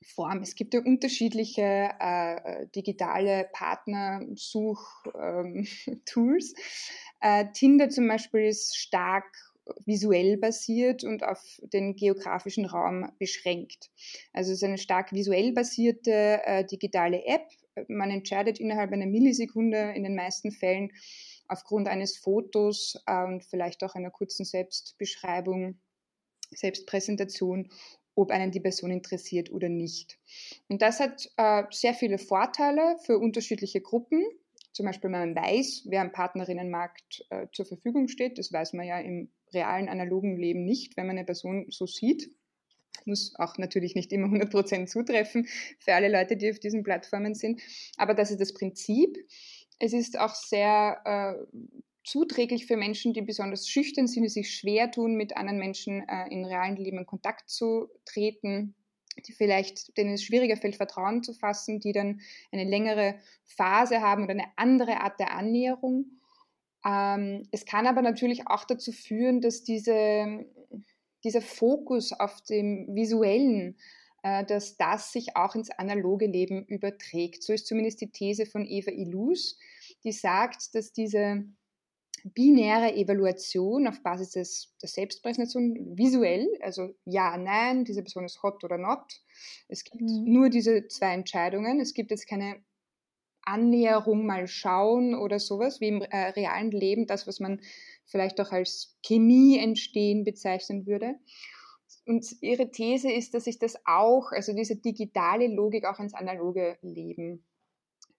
Form. 0.04 0.42
Es 0.42 0.56
gibt 0.56 0.74
ja 0.74 0.82
unterschiedliche 0.82 1.92
äh, 2.00 2.68
digitale 2.76 3.48
Partnersuch-Tools. 3.54 6.54
Äh, 7.24 7.46
Tinder 7.54 7.90
zum 7.90 8.06
Beispiel 8.10 8.42
ist 8.42 8.78
stark 8.78 9.26
visuell 9.86 10.36
basiert 10.36 11.06
und 11.06 11.24
auf 11.24 11.42
den 11.62 11.96
geografischen 11.96 12.66
Raum 12.66 13.10
beschränkt. 13.18 13.92
Also 14.34 14.52
es 14.52 14.58
ist 14.58 14.64
eine 14.66 14.78
stark 14.78 15.14
visuell 15.14 15.54
basierte 15.54 16.42
äh, 16.44 16.66
digitale 16.66 17.26
App. 17.26 17.48
Man 17.88 18.12
entscheidet 18.12 18.60
innerhalb 18.60 18.92
einer 18.92 19.06
Millisekunde 19.06 19.94
in 19.96 20.04
den 20.04 20.16
meisten 20.16 20.52
Fällen 20.52 20.92
aufgrund 21.48 21.88
eines 21.88 22.18
Fotos 22.18 23.02
äh, 23.08 23.24
und 23.24 23.46
vielleicht 23.46 23.86
auch 23.86 23.96
einer 23.96 24.12
kurzen 24.12 24.44
Selbstbeschreibung, 24.44 25.80
Selbstpräsentation, 26.52 27.70
ob 28.16 28.32
einen 28.32 28.52
die 28.52 28.60
Person 28.60 28.92
interessiert 28.92 29.50
oder 29.50 29.70
nicht. 29.70 30.20
Und 30.68 30.82
das 30.82 31.00
hat 31.00 31.32
äh, 31.38 31.64
sehr 31.72 31.94
viele 31.94 32.18
Vorteile 32.18 32.98
für 33.06 33.18
unterschiedliche 33.18 33.80
Gruppen. 33.80 34.26
Zum 34.74 34.88
Beispiel, 34.88 35.10
man 35.10 35.36
weiß, 35.36 35.84
wer 35.86 36.02
am 36.02 36.12
Partnerinnenmarkt 36.12 37.26
äh, 37.30 37.48
zur 37.52 37.66
Verfügung 37.66 38.08
steht. 38.08 38.38
Das 38.38 38.52
weiß 38.52 38.74
man 38.74 38.88
ja 38.88 39.00
im 39.00 39.30
realen, 39.54 39.88
analogen 39.88 40.36
Leben 40.36 40.66
nicht, 40.66 40.98
wenn 40.98 41.08
man 41.08 41.18
eine 41.18 41.26
Person 41.26 41.68
so 41.70 41.86
sieht. 41.86 42.32
Muss 43.06 43.34
auch 43.38 43.58
natürlich 43.58 43.96
nicht 43.96 44.12
immer 44.12 44.28
100% 44.36 44.88
zutreffen 44.88 45.48
für 45.80 45.94
alle 45.94 46.12
Leute, 46.12 46.38
die 46.38 46.50
auf 46.50 46.60
diesen 46.60 46.84
Plattformen 46.84 47.36
sind. 47.36 47.62
Aber 47.98 48.16
das 48.16 48.32
ist 48.32 48.42
das 48.42 48.54
Prinzip. 48.54 49.18
Es 49.80 49.94
ist 49.94 50.20
auch 50.20 50.34
sehr 50.34 51.02
äh, 51.06 51.58
zuträglich 52.04 52.66
für 52.66 52.78
Menschen, 52.78 53.14
die 53.14 53.22
besonders 53.22 53.68
schüchtern 53.70 54.08
sind, 54.08 54.24
die 54.24 54.30
sich 54.30 54.56
schwer 54.56 54.92
tun, 54.92 55.16
mit 55.16 55.38
anderen 55.38 55.60
Menschen 55.60 56.08
äh, 56.08 56.28
in 56.30 56.46
realen 56.46 56.78
Leben 56.78 56.98
in 56.98 57.06
Kontakt 57.06 57.50
zu 57.50 57.90
treten, 58.06 58.76
die 59.16 59.34
vielleicht, 59.34 59.98
denen 59.98 60.14
es 60.14 60.24
schwieriger 60.24 60.58
fällt, 60.58 60.76
Vertrauen 60.76 61.24
zu 61.24 61.34
fassen, 61.34 61.80
die 61.80 61.92
dann 61.92 62.22
eine 62.52 62.64
längere 62.64 63.16
Phase 63.46 64.02
haben 64.02 64.24
oder 64.24 64.32
eine 64.32 64.48
andere 64.56 65.02
Art 65.02 65.20
der 65.20 65.36
Annäherung. 65.36 66.06
Ähm, 66.86 67.48
es 67.52 67.66
kann 67.66 67.88
aber 67.88 68.02
natürlich 68.02 68.48
auch 68.48 68.66
dazu 68.66 68.92
führen, 68.92 69.42
dass 69.42 69.64
diese, 69.64 70.46
dieser 71.24 71.42
Fokus 71.42 72.12
auf 72.12 72.42
dem 72.42 72.94
Visuellen, 72.94 73.78
äh, 74.24 74.44
dass 74.46 74.78
das 74.78 75.12
sich 75.12 75.36
auch 75.36 75.56
ins 75.56 75.70
analoge 75.70 76.28
Leben 76.28 76.66
überträgt. 76.66 77.44
So 77.44 77.54
ist 77.54 77.68
zumindest 77.68 78.02
die 78.02 78.12
These 78.12 78.46
von 78.46 78.66
Eva 78.66 78.92
Illus, 78.92 79.58
die 80.04 80.12
sagt, 80.12 80.76
dass 80.76 80.92
diese 80.92 81.46
binäre 82.24 82.96
Evaluation 82.96 83.88
auf 83.88 84.02
Basis 84.02 84.32
des, 84.32 84.76
der 84.82 84.90
Selbstpräsentation 84.90 85.98
visuell, 85.98 86.48
also 86.62 86.96
ja, 87.06 87.38
nein, 87.38 87.84
diese 87.86 88.02
Person 88.02 88.26
ist 88.26 88.42
hot 88.44 88.64
oder 88.64 88.78
not. 88.78 89.22
Es 89.68 89.84
gibt 89.84 90.02
mhm. 90.02 90.32
nur 90.32 90.50
diese 90.50 90.88
zwei 90.88 91.14
Entscheidungen. 91.14 91.80
Es 91.80 91.94
gibt 91.94 92.12
jetzt 92.12 92.28
keine 92.28 92.64
Annäherung, 93.42 94.26
mal 94.26 94.48
schauen 94.48 95.16
oder 95.16 95.40
sowas, 95.40 95.82
wie 95.82 95.90
im 95.90 96.02
äh, 96.02 96.30
realen 96.30 96.72
Leben, 96.72 97.08
das, 97.08 97.28
was 97.28 97.42
man 97.42 97.60
vielleicht 98.06 98.40
auch 98.40 98.52
als 98.52 98.98
Chemie 99.06 99.58
entstehen 99.60 100.24
bezeichnen 100.24 100.86
würde. 100.88 101.16
Und 102.06 102.26
ihre 102.42 102.72
These 102.72 103.12
ist, 103.12 103.34
dass 103.34 103.46
sich 103.46 103.60
das 103.60 103.76
auch, 103.86 104.32
also 104.32 104.54
diese 104.54 104.78
digitale 104.78 105.48
Logik 105.48 105.86
auch 105.86 106.00
ins 106.00 106.14
analoge 106.14 106.78
Leben, 106.82 107.46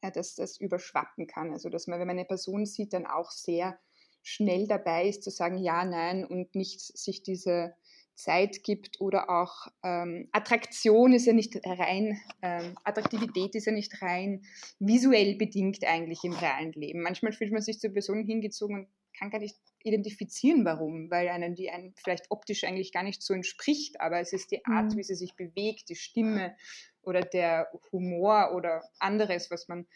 äh, 0.02 0.12
dass 0.12 0.34
das 0.34 0.58
überschwappen 0.58 1.26
kann. 1.26 1.52
Also 1.52 1.70
dass 1.70 1.86
man, 1.86 1.98
wenn 1.98 2.06
man 2.06 2.18
eine 2.18 2.26
Person 2.26 2.66
sieht, 2.66 2.92
dann 2.92 3.06
auch 3.06 3.30
sehr 3.30 3.78
schnell 4.24 4.66
dabei 4.66 5.06
ist 5.06 5.22
zu 5.22 5.30
sagen 5.30 5.58
ja, 5.58 5.84
nein 5.84 6.24
und 6.24 6.54
nicht 6.54 6.80
sich 6.80 7.22
diese 7.22 7.74
Zeit 8.16 8.62
gibt 8.62 9.00
oder 9.00 9.28
auch 9.28 9.66
ähm, 9.82 10.28
Attraktion 10.32 11.12
ist 11.12 11.26
ja 11.26 11.32
nicht 11.32 11.56
rein, 11.64 12.20
ähm, 12.42 12.76
Attraktivität 12.84 13.54
ist 13.54 13.66
ja 13.66 13.72
nicht 13.72 14.00
rein 14.02 14.42
visuell 14.78 15.36
bedingt 15.36 15.84
eigentlich 15.84 16.22
im 16.24 16.32
realen 16.32 16.72
Leben. 16.72 17.02
Manchmal 17.02 17.32
fühlt 17.32 17.52
man 17.52 17.60
sich 17.60 17.80
zur 17.80 17.92
Person 17.92 18.24
hingezogen 18.24 18.76
und 18.76 18.88
kann 19.18 19.30
gar 19.30 19.40
nicht 19.40 19.56
identifizieren, 19.82 20.64
warum, 20.64 21.10
weil 21.10 21.28
einem 21.28 21.54
die 21.54 21.70
einem 21.70 21.92
vielleicht 21.96 22.30
optisch 22.30 22.64
eigentlich 22.64 22.92
gar 22.92 23.02
nicht 23.02 23.22
so 23.22 23.34
entspricht, 23.34 24.00
aber 24.00 24.20
es 24.20 24.32
ist 24.32 24.50
die 24.50 24.64
Art, 24.64 24.92
mhm. 24.92 24.98
wie 24.98 25.02
sie 25.04 25.14
sich 25.14 25.36
bewegt, 25.36 25.88
die 25.88 25.96
Stimme 25.96 26.56
oder 27.02 27.20
der 27.20 27.68
Humor 27.92 28.52
oder 28.54 28.82
anderes, 28.98 29.50
was 29.50 29.68
man 29.68 29.86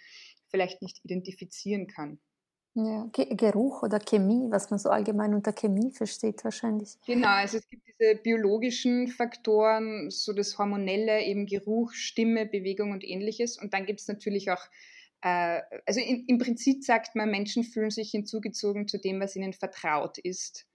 vielleicht 0.50 0.82
nicht 0.82 1.04
identifizieren 1.04 1.87
kann. 1.87 2.20
Ja, 2.80 3.11
Geruch 3.12 3.82
oder 3.82 3.99
Chemie, 3.99 4.52
was 4.52 4.70
man 4.70 4.78
so 4.78 4.88
allgemein 4.88 5.35
unter 5.35 5.52
Chemie 5.52 5.90
versteht 5.90 6.44
wahrscheinlich. 6.44 6.97
Genau, 7.04 7.26
also 7.28 7.58
es 7.58 7.68
gibt 7.68 7.82
diese 7.88 8.14
biologischen 8.14 9.08
Faktoren, 9.08 10.11
so 10.11 10.32
das 10.32 10.58
Hormonelle, 10.58 11.25
eben 11.25 11.47
Geruch, 11.47 11.92
Stimme, 11.92 12.47
Bewegung 12.47 12.92
und 12.92 13.02
ähnliches. 13.02 13.61
Und 13.61 13.75
dann 13.75 13.85
gibt 13.85 14.00
es 14.00 14.06
natürlich 14.06 14.52
auch, 14.52 14.64
äh, 15.23 15.61
also 15.87 15.99
in, 15.99 16.26
im 16.28 16.38
Prinzip 16.38 16.85
sagt 16.85 17.16
man, 17.16 17.32
Menschen 17.32 17.64
fühlen 17.64 17.90
sich 17.90 18.12
hinzugezogen 18.12 18.87
zu 18.87 18.99
dem, 18.99 19.18
was 19.18 19.35
ihnen 19.35 19.54
vertraut 19.54 20.18
ist. 20.18 20.68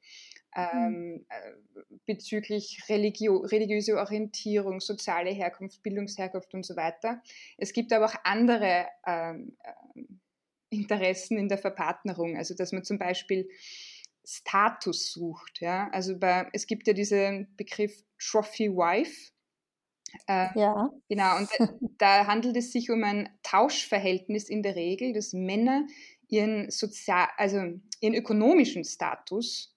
Ähm, 0.55 1.25
äh, 1.29 1.81
bezüglich 2.05 2.83
Religio 2.89 3.37
religiöse 3.37 3.97
Orientierung, 3.97 4.81
soziale 4.81 5.31
Herkunft, 5.31 5.81
Bildungsherkunft 5.81 6.53
und 6.53 6.65
so 6.65 6.75
weiter. 6.75 7.23
Es 7.57 7.71
gibt 7.71 7.93
aber 7.93 8.07
auch 8.07 8.15
andere 8.25 8.87
ähm 9.07 9.53
Interessen 10.73 11.37
in 11.37 11.47
der 11.47 11.57
Verpartnerung. 11.57 12.37
Also 12.37 12.55
dass 12.55 12.71
man 12.71 12.83
zum 12.83 12.97
Beispiel 12.97 13.47
Status 14.25 15.11
sucht. 15.11 15.61
Ja? 15.61 15.89
Also 15.91 16.17
bei, 16.17 16.47
es 16.53 16.67
gibt 16.67 16.87
ja 16.87 16.93
diesen 16.93 17.55
Begriff 17.55 18.03
Trophy 18.19 18.69
Wife. 18.69 19.31
Äh, 20.27 20.47
ja. 20.59 20.91
Genau, 21.09 21.37
und 21.37 21.49
da, 21.57 21.67
da, 21.97 22.27
handelt 22.27 22.55
es 22.55 22.71
sich 22.71 22.91
um 22.91 23.03
ein 23.03 23.29
Tauschverhältnis 23.41 24.47
in 24.47 24.61
der 24.61 24.75
Regel, 24.75 25.13
dass 25.13 25.33
Männer 25.33 25.87
ihren 26.27 26.69
sozial, 26.69 27.27
also 27.37 27.57
ihren 27.99 28.13
ökonomischen 28.13 28.83
Status 28.83 29.75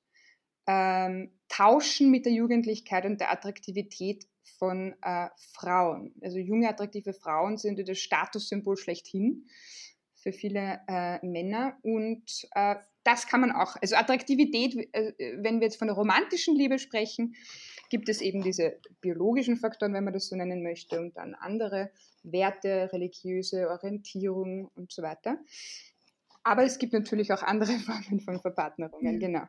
ähm, 0.66 1.32
tauschen 1.48 2.10
mit 2.10 2.26
der 2.26 2.32
Jugendlichkeit 2.32 3.06
und 3.06 3.20
der 3.20 3.32
Attraktivität 3.32 4.26
von 4.58 4.94
äh, 5.02 5.28
Frauen. 5.54 6.14
Also 6.22 6.38
junge, 6.38 6.68
attraktive 6.68 7.14
Frauen 7.14 7.56
sind 7.56 7.88
das 7.88 7.98
Statussymbol 7.98 8.76
schlechthin 8.76 9.46
für 10.26 10.32
viele 10.32 10.80
äh, 10.88 11.24
Männer. 11.24 11.78
Und 11.82 12.48
äh, 12.56 12.74
das 13.04 13.28
kann 13.28 13.40
man 13.40 13.52
auch, 13.52 13.76
also 13.80 13.94
Attraktivität, 13.94 14.74
äh, 14.92 15.12
wenn 15.38 15.60
wir 15.60 15.68
jetzt 15.68 15.78
von 15.78 15.86
der 15.86 15.94
romantischen 15.96 16.56
Liebe 16.56 16.80
sprechen, 16.80 17.36
gibt 17.90 18.08
es 18.08 18.20
eben 18.20 18.42
diese 18.42 18.80
biologischen 19.00 19.56
Faktoren, 19.56 19.94
wenn 19.94 20.02
man 20.02 20.14
das 20.14 20.26
so 20.26 20.34
nennen 20.34 20.64
möchte, 20.64 20.98
und 20.98 21.16
dann 21.16 21.36
andere 21.36 21.92
Werte, 22.24 22.90
religiöse 22.92 23.70
Orientierung 23.70 24.68
und 24.74 24.90
so 24.90 25.02
weiter. 25.02 25.38
Aber 26.42 26.64
es 26.64 26.78
gibt 26.78 26.92
natürlich 26.92 27.32
auch 27.32 27.44
andere 27.44 27.72
Formen 27.78 28.18
von 28.18 28.40
Verpartnerungen, 28.40 29.14
mhm. 29.14 29.20
genau. 29.20 29.44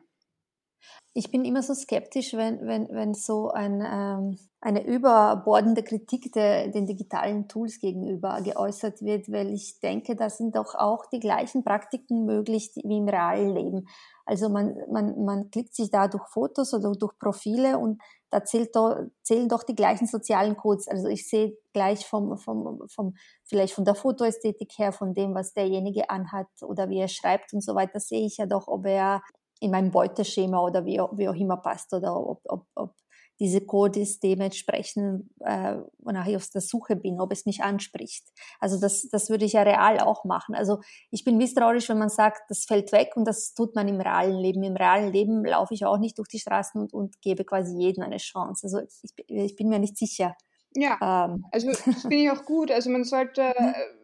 Ich 1.14 1.30
bin 1.30 1.44
immer 1.44 1.62
so 1.62 1.74
skeptisch, 1.74 2.34
wenn, 2.34 2.64
wenn, 2.66 2.88
wenn 2.90 3.14
so 3.14 3.50
ein, 3.50 3.80
ähm, 3.84 4.38
eine 4.60 4.86
überbordende 4.86 5.82
Kritik 5.82 6.32
der, 6.32 6.68
den 6.68 6.86
digitalen 6.86 7.48
Tools 7.48 7.80
gegenüber 7.80 8.40
geäußert 8.42 9.02
wird, 9.02 9.30
weil 9.30 9.52
ich 9.52 9.80
denke, 9.80 10.14
da 10.14 10.30
sind 10.30 10.54
doch 10.54 10.74
auch 10.74 11.06
die 11.06 11.18
gleichen 11.18 11.64
Praktiken 11.64 12.24
möglich 12.24 12.70
wie 12.84 12.98
im 12.98 13.08
realen 13.08 13.54
Leben. 13.54 13.88
Also 14.26 14.48
man, 14.48 14.76
man, 14.92 15.24
man 15.24 15.50
klickt 15.50 15.74
sich 15.74 15.90
da 15.90 16.06
durch 16.06 16.28
Fotos 16.28 16.74
oder 16.74 16.92
durch 16.92 17.18
Profile 17.18 17.78
und 17.78 18.00
da 18.30 18.44
zählt 18.44 18.76
doch, 18.76 18.96
zählen 19.22 19.48
doch 19.48 19.62
die 19.62 19.74
gleichen 19.74 20.06
sozialen 20.06 20.56
Codes. 20.56 20.86
Also 20.86 21.08
ich 21.08 21.28
sehe 21.28 21.56
gleich 21.72 22.06
vom, 22.06 22.36
vom, 22.36 22.82
vom, 22.94 23.14
vielleicht 23.44 23.74
von 23.74 23.84
der 23.84 23.94
Fotoästhetik 23.94 24.72
her, 24.76 24.92
von 24.92 25.14
dem, 25.14 25.34
was 25.34 25.54
derjenige 25.54 26.10
anhat 26.10 26.48
oder 26.62 26.90
wie 26.90 26.98
er 26.98 27.08
schreibt 27.08 27.54
und 27.54 27.62
so 27.62 27.74
weiter, 27.74 28.00
sehe 28.00 28.26
ich 28.26 28.36
ja 28.36 28.46
doch, 28.46 28.68
ob 28.68 28.86
er 28.86 29.22
in 29.60 29.70
meinem 29.70 29.90
Beuteschema 29.90 30.60
oder 30.60 30.84
wie, 30.84 30.98
wie 31.12 31.28
auch 31.28 31.34
immer 31.34 31.56
passt 31.56 31.92
oder 31.92 32.16
ob, 32.16 32.40
ob, 32.44 32.66
ob 32.74 32.94
diese 33.40 33.60
Codes 33.60 34.18
dementsprechend, 34.18 35.30
äh, 35.40 35.76
wonach 35.98 36.26
ich 36.26 36.36
auf 36.36 36.48
der 36.50 36.60
Suche 36.60 36.96
bin, 36.96 37.20
ob 37.20 37.32
es 37.32 37.46
mich 37.46 37.62
anspricht. 37.62 38.26
Also 38.58 38.80
das, 38.80 39.08
das 39.10 39.30
würde 39.30 39.44
ich 39.44 39.52
ja 39.52 39.62
real 39.62 40.00
auch 40.00 40.24
machen. 40.24 40.54
Also 40.54 40.80
ich 41.10 41.24
bin 41.24 41.36
misstrauisch, 41.36 41.88
wenn 41.88 41.98
man 41.98 42.08
sagt, 42.08 42.42
das 42.48 42.64
fällt 42.64 42.90
weg 42.92 43.12
und 43.16 43.26
das 43.26 43.54
tut 43.54 43.76
man 43.76 43.86
im 43.86 44.00
realen 44.00 44.38
Leben. 44.38 44.62
Im 44.64 44.76
realen 44.76 45.12
Leben 45.12 45.44
laufe 45.44 45.74
ich 45.74 45.84
auch 45.84 45.98
nicht 45.98 46.18
durch 46.18 46.28
die 46.28 46.40
Straßen 46.40 46.80
und, 46.80 46.92
und 46.92 47.20
gebe 47.22 47.44
quasi 47.44 47.76
jedem 47.76 48.02
eine 48.02 48.16
Chance. 48.16 48.66
Also 48.66 48.80
ich, 48.80 49.12
ich 49.28 49.56
bin 49.56 49.68
mir 49.68 49.78
nicht 49.78 49.96
sicher. 49.96 50.36
Ja, 50.74 51.26
ähm. 51.26 51.44
also 51.52 51.68
das 51.86 52.02
finde 52.02 52.16
ich 52.16 52.30
auch 52.30 52.44
gut. 52.44 52.72
Also 52.72 52.90
man 52.90 53.04
sollte 53.04 53.54
mhm 53.56 53.97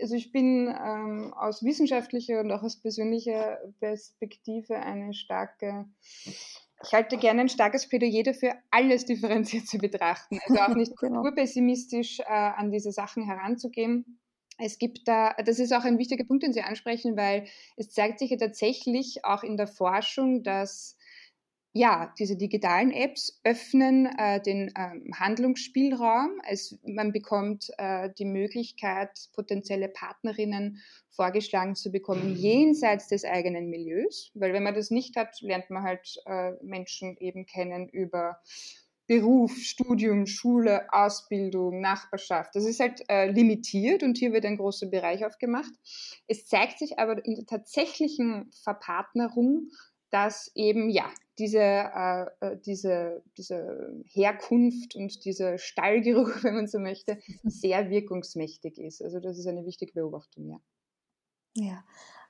also 0.00 0.14
ich 0.14 0.32
bin 0.32 0.68
ähm, 0.68 1.32
aus 1.34 1.64
wissenschaftlicher 1.64 2.40
und 2.40 2.50
auch 2.52 2.62
aus 2.62 2.80
persönlicher 2.80 3.58
Perspektive 3.80 4.76
eine 4.76 5.14
starke, 5.14 5.86
ich 6.24 6.92
halte 6.92 7.16
gerne 7.16 7.42
ein 7.42 7.48
starkes 7.48 7.88
Plädoyer 7.88 8.22
dafür, 8.22 8.54
alles 8.70 9.06
differenziert 9.06 9.66
zu 9.66 9.78
betrachten. 9.78 10.38
Also 10.46 10.60
auch 10.60 10.74
nicht 10.74 10.96
genau. 11.00 11.22
kulturpessimistisch 11.22 12.20
äh, 12.20 12.24
an 12.24 12.70
diese 12.70 12.92
Sachen 12.92 13.24
heranzugehen. 13.24 14.20
Es 14.58 14.78
gibt 14.78 15.08
da, 15.08 15.34
das 15.44 15.58
ist 15.58 15.72
auch 15.72 15.84
ein 15.84 15.98
wichtiger 15.98 16.24
Punkt, 16.24 16.44
den 16.44 16.52
Sie 16.52 16.62
ansprechen, 16.62 17.16
weil 17.16 17.46
es 17.76 17.90
zeigt 17.90 18.20
sich 18.20 18.30
ja 18.30 18.36
tatsächlich 18.36 19.24
auch 19.24 19.42
in 19.42 19.56
der 19.56 19.66
Forschung, 19.66 20.44
dass 20.44 20.96
ja, 21.76 22.14
diese 22.20 22.36
digitalen 22.36 22.92
Apps 22.92 23.40
öffnen 23.42 24.06
äh, 24.06 24.40
den 24.40 24.72
ähm, 24.78 25.10
Handlungsspielraum. 25.12 26.40
Es, 26.48 26.78
man 26.86 27.10
bekommt 27.10 27.68
äh, 27.78 28.10
die 28.16 28.24
Möglichkeit, 28.24 29.10
potenzielle 29.34 29.88
Partnerinnen 29.88 30.80
vorgeschlagen 31.10 31.74
zu 31.74 31.90
bekommen, 31.90 32.36
jenseits 32.36 33.08
des 33.08 33.24
eigenen 33.24 33.70
Milieus. 33.70 34.30
Weil 34.34 34.52
wenn 34.52 34.62
man 34.62 34.76
das 34.76 34.92
nicht 34.92 35.16
hat, 35.16 35.40
lernt 35.40 35.68
man 35.68 35.82
halt 35.82 36.16
äh, 36.26 36.52
Menschen 36.62 37.16
eben 37.18 37.44
kennen 37.44 37.88
über 37.88 38.40
Beruf, 39.08 39.56
Studium, 39.56 40.26
Schule, 40.26 40.86
Ausbildung, 40.92 41.80
Nachbarschaft. 41.80 42.54
Das 42.54 42.64
ist 42.64 42.78
halt 42.78 43.02
äh, 43.08 43.30
limitiert 43.30 44.04
und 44.04 44.16
hier 44.16 44.32
wird 44.32 44.46
ein 44.46 44.58
großer 44.58 44.86
Bereich 44.86 45.26
aufgemacht. 45.26 45.72
Es 46.28 46.46
zeigt 46.46 46.78
sich 46.78 47.00
aber 47.00 47.22
in 47.24 47.34
der 47.34 47.46
tatsächlichen 47.46 48.50
Verpartnerung, 48.62 49.70
dass 50.14 50.52
eben 50.54 50.90
ja 50.90 51.10
diese, 51.40 51.58
äh, 51.58 52.26
äh, 52.38 52.56
diese, 52.64 53.24
diese 53.36 54.00
Herkunft 54.06 54.94
und 54.94 55.24
dieser 55.24 55.58
Stallgeruch, 55.58 56.28
wenn 56.44 56.54
man 56.54 56.68
so 56.68 56.78
möchte, 56.78 57.18
sehr 57.42 57.90
wirkungsmächtig 57.90 58.78
ist. 58.78 59.02
Also 59.02 59.18
das 59.18 59.38
ist 59.38 59.48
eine 59.48 59.66
wichtige 59.66 59.92
Beobachtung, 59.92 60.48
ja. 60.48 60.58
Ja, 61.56 61.84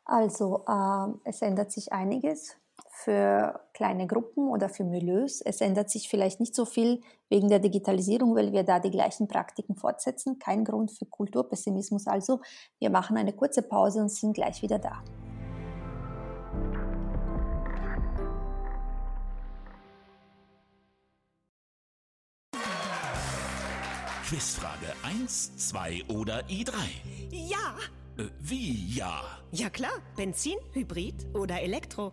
also 0.06 0.64
äh, 0.66 1.28
es 1.28 1.42
ändert 1.42 1.72
sich 1.72 1.92
einiges 1.92 2.56
für 2.90 3.60
kleine 3.74 4.06
Gruppen 4.06 4.48
oder 4.48 4.70
für 4.70 4.84
Milieus. 4.84 5.42
Es 5.42 5.60
ändert 5.60 5.90
sich 5.90 6.08
vielleicht 6.08 6.40
nicht 6.40 6.54
so 6.54 6.64
viel 6.64 7.02
wegen 7.28 7.48
der 7.48 7.58
Digitalisierung, 7.58 8.34
weil 8.34 8.52
wir 8.52 8.64
da 8.64 8.80
die 8.80 8.90
gleichen 8.90 9.28
Praktiken 9.28 9.76
fortsetzen. 9.76 10.38
Kein 10.38 10.64
Grund 10.64 10.90
für 10.90 11.04
Kulturpessimismus 11.04 12.06
also. 12.06 12.40
Wir 12.78 12.90
machen 12.90 13.16
eine 13.18 13.34
kurze 13.34 13.62
Pause 13.62 14.00
und 14.00 14.10
sind 14.10 14.34
gleich 14.34 14.62
wieder 14.62 14.78
da. 14.78 15.02
Quizfrage 24.26 24.94
1, 25.02 25.56
2 25.56 26.04
oder 26.08 26.40
i3? 26.46 26.72
Ja! 27.30 27.76
Äh, 28.16 28.30
wie 28.40 28.96
ja? 28.96 29.22
Ja 29.52 29.68
klar, 29.68 30.00
Benzin, 30.16 30.56
Hybrid 30.72 31.26
oder 31.34 31.60
Elektro. 31.60 32.10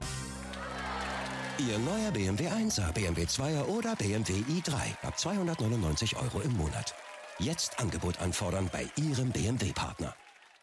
Ihr 1.57 1.79
neuer 1.79 2.11
BMW 2.11 2.47
1er, 2.47 2.91
BMW 2.91 3.23
2er 3.23 3.63
oder 3.65 3.95
BMW 3.95 4.33
i3 4.33 4.73
ab 5.03 5.17
299 5.17 6.17
Euro 6.17 6.41
im 6.41 6.51
Monat. 6.57 6.93
Jetzt 7.39 7.79
Angebot 7.79 8.19
anfordern 8.19 8.69
bei 8.73 8.87
Ihrem 8.97 9.31
BMW-Partner. 9.31 10.13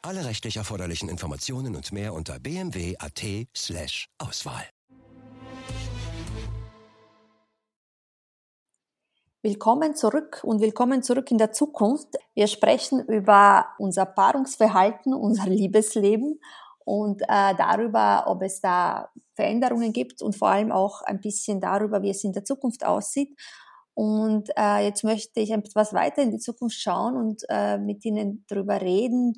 Alle 0.02 0.26
rechtlich 0.26 0.58
erforderlichen 0.58 1.08
Informationen 1.08 1.74
und 1.76 1.92
mehr 1.92 2.12
unter 2.12 2.38
bmw.at 2.38 3.24
slash 3.56 4.08
Auswahl. 4.18 4.68
Willkommen 9.40 9.94
zurück 9.94 10.40
und 10.42 10.60
willkommen 10.60 11.04
zurück 11.04 11.30
in 11.30 11.38
der 11.38 11.52
Zukunft. 11.52 12.08
Wir 12.34 12.48
sprechen 12.48 12.98
über 13.06 13.66
unser 13.78 14.04
Paarungsverhalten, 14.04 15.14
unser 15.14 15.48
Liebesleben 15.48 16.40
und 16.84 17.22
äh, 17.22 17.54
darüber, 17.56 18.24
ob 18.26 18.42
es 18.42 18.60
da 18.60 19.10
Veränderungen 19.36 19.92
gibt 19.92 20.22
und 20.22 20.34
vor 20.34 20.48
allem 20.48 20.72
auch 20.72 21.02
ein 21.02 21.20
bisschen 21.20 21.60
darüber, 21.60 22.02
wie 22.02 22.10
es 22.10 22.24
in 22.24 22.32
der 22.32 22.44
Zukunft 22.44 22.84
aussieht. 22.84 23.38
Und 23.94 24.48
äh, 24.56 24.84
jetzt 24.84 25.04
möchte 25.04 25.38
ich 25.38 25.52
etwas 25.52 25.94
weiter 25.94 26.20
in 26.20 26.32
die 26.32 26.40
Zukunft 26.40 26.80
schauen 26.80 27.16
und 27.16 27.44
äh, 27.48 27.78
mit 27.78 28.04
Ihnen 28.04 28.44
darüber 28.48 28.80
reden, 28.80 29.34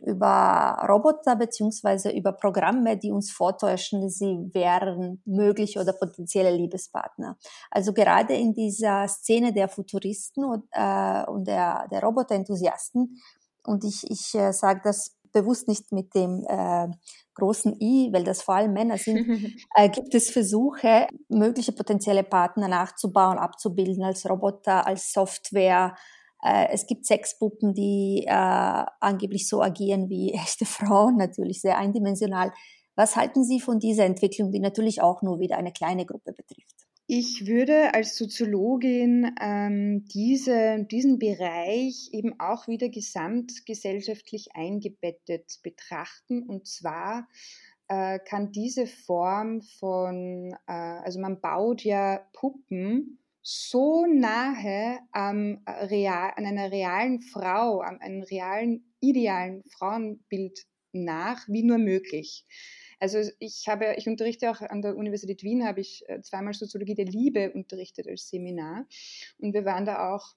über 0.00 0.84
Roboter 0.88 1.36
beziehungsweise 1.36 2.10
über 2.10 2.32
Programme, 2.32 2.96
die 2.96 3.10
uns 3.10 3.30
vortäuschen, 3.30 4.08
sie 4.08 4.50
wären 4.52 5.22
mögliche 5.24 5.80
oder 5.80 5.92
potenzielle 5.92 6.54
Liebespartner. 6.54 7.36
Also 7.70 7.92
gerade 7.92 8.34
in 8.34 8.54
dieser 8.54 9.08
Szene 9.08 9.52
der 9.52 9.68
Futuristen 9.68 10.44
und, 10.44 10.64
äh, 10.72 11.24
und 11.26 11.46
der, 11.46 11.88
der 11.88 12.02
Roboterenthusiasten, 12.02 13.18
und 13.64 13.84
ich, 13.84 14.10
ich 14.10 14.34
äh, 14.34 14.52
sage 14.52 14.80
das 14.82 15.18
bewusst 15.32 15.68
nicht 15.68 15.92
mit 15.92 16.14
dem 16.14 16.44
äh, 16.48 16.88
großen 17.34 17.78
I, 17.80 18.10
weil 18.12 18.24
das 18.24 18.42
vor 18.42 18.56
allem 18.56 18.72
Männer 18.72 18.98
sind, 18.98 19.18
äh, 19.76 19.88
gibt 19.88 20.14
es 20.14 20.30
Versuche, 20.30 21.06
mögliche 21.28 21.72
potenzielle 21.72 22.24
Partner 22.24 22.68
nachzubauen, 22.68 23.38
abzubilden 23.38 24.04
als 24.04 24.28
Roboter, 24.28 24.86
als 24.86 25.12
Software, 25.12 25.94
es 26.40 26.86
gibt 26.86 27.04
Sexpuppen, 27.06 27.74
die 27.74 28.24
äh, 28.26 28.30
angeblich 28.30 29.48
so 29.48 29.62
agieren 29.62 30.08
wie 30.08 30.32
echte 30.34 30.64
Frauen, 30.64 31.16
natürlich 31.16 31.60
sehr 31.60 31.78
eindimensional. 31.78 32.52
Was 32.94 33.16
halten 33.16 33.44
Sie 33.44 33.60
von 33.60 33.78
dieser 33.78 34.04
Entwicklung, 34.04 34.50
die 34.50 34.58
natürlich 34.58 35.02
auch 35.02 35.22
nur 35.22 35.38
wieder 35.38 35.56
eine 35.56 35.72
kleine 35.72 36.04
Gruppe 36.04 36.32
betrifft? 36.32 36.78
Ich 37.10 37.46
würde 37.46 37.94
als 37.94 38.18
Soziologin 38.18 39.34
ähm, 39.40 40.04
diese, 40.12 40.84
diesen 40.90 41.18
Bereich 41.18 42.10
eben 42.12 42.38
auch 42.38 42.68
wieder 42.68 42.90
gesamtgesellschaftlich 42.90 44.54
eingebettet 44.54 45.60
betrachten. 45.62 46.42
Und 46.42 46.66
zwar 46.66 47.26
äh, 47.88 48.18
kann 48.18 48.52
diese 48.52 48.86
Form 48.86 49.62
von, 49.62 50.54
äh, 50.66 50.72
also 50.72 51.18
man 51.18 51.40
baut 51.40 51.82
ja 51.82 52.20
Puppen 52.34 53.18
so 53.50 54.04
nahe 54.04 54.98
am 55.10 55.62
äh, 55.64 55.86
real, 55.86 56.32
an 56.36 56.44
einer 56.44 56.70
realen 56.70 57.22
Frau, 57.22 57.80
an 57.80 57.98
einem 58.02 58.22
realen, 58.22 58.84
idealen 59.00 59.64
Frauenbild 59.70 60.66
nach, 60.92 61.48
wie 61.48 61.62
nur 61.62 61.78
möglich. 61.78 62.44
Also 63.00 63.20
ich 63.38 63.64
habe, 63.66 63.94
ich 63.96 64.06
unterrichte 64.06 64.50
auch 64.50 64.60
an 64.60 64.82
der 64.82 64.96
Universität 64.96 65.42
Wien, 65.42 65.64
habe 65.64 65.80
ich 65.80 66.04
äh, 66.08 66.20
zweimal 66.20 66.52
Soziologie 66.52 66.94
der 66.94 67.06
Liebe 67.06 67.52
unterrichtet 67.52 68.06
als 68.06 68.28
Seminar. 68.28 68.86
Und 69.38 69.54
wir 69.54 69.64
waren 69.64 69.86
da 69.86 70.14
auch 70.14 70.34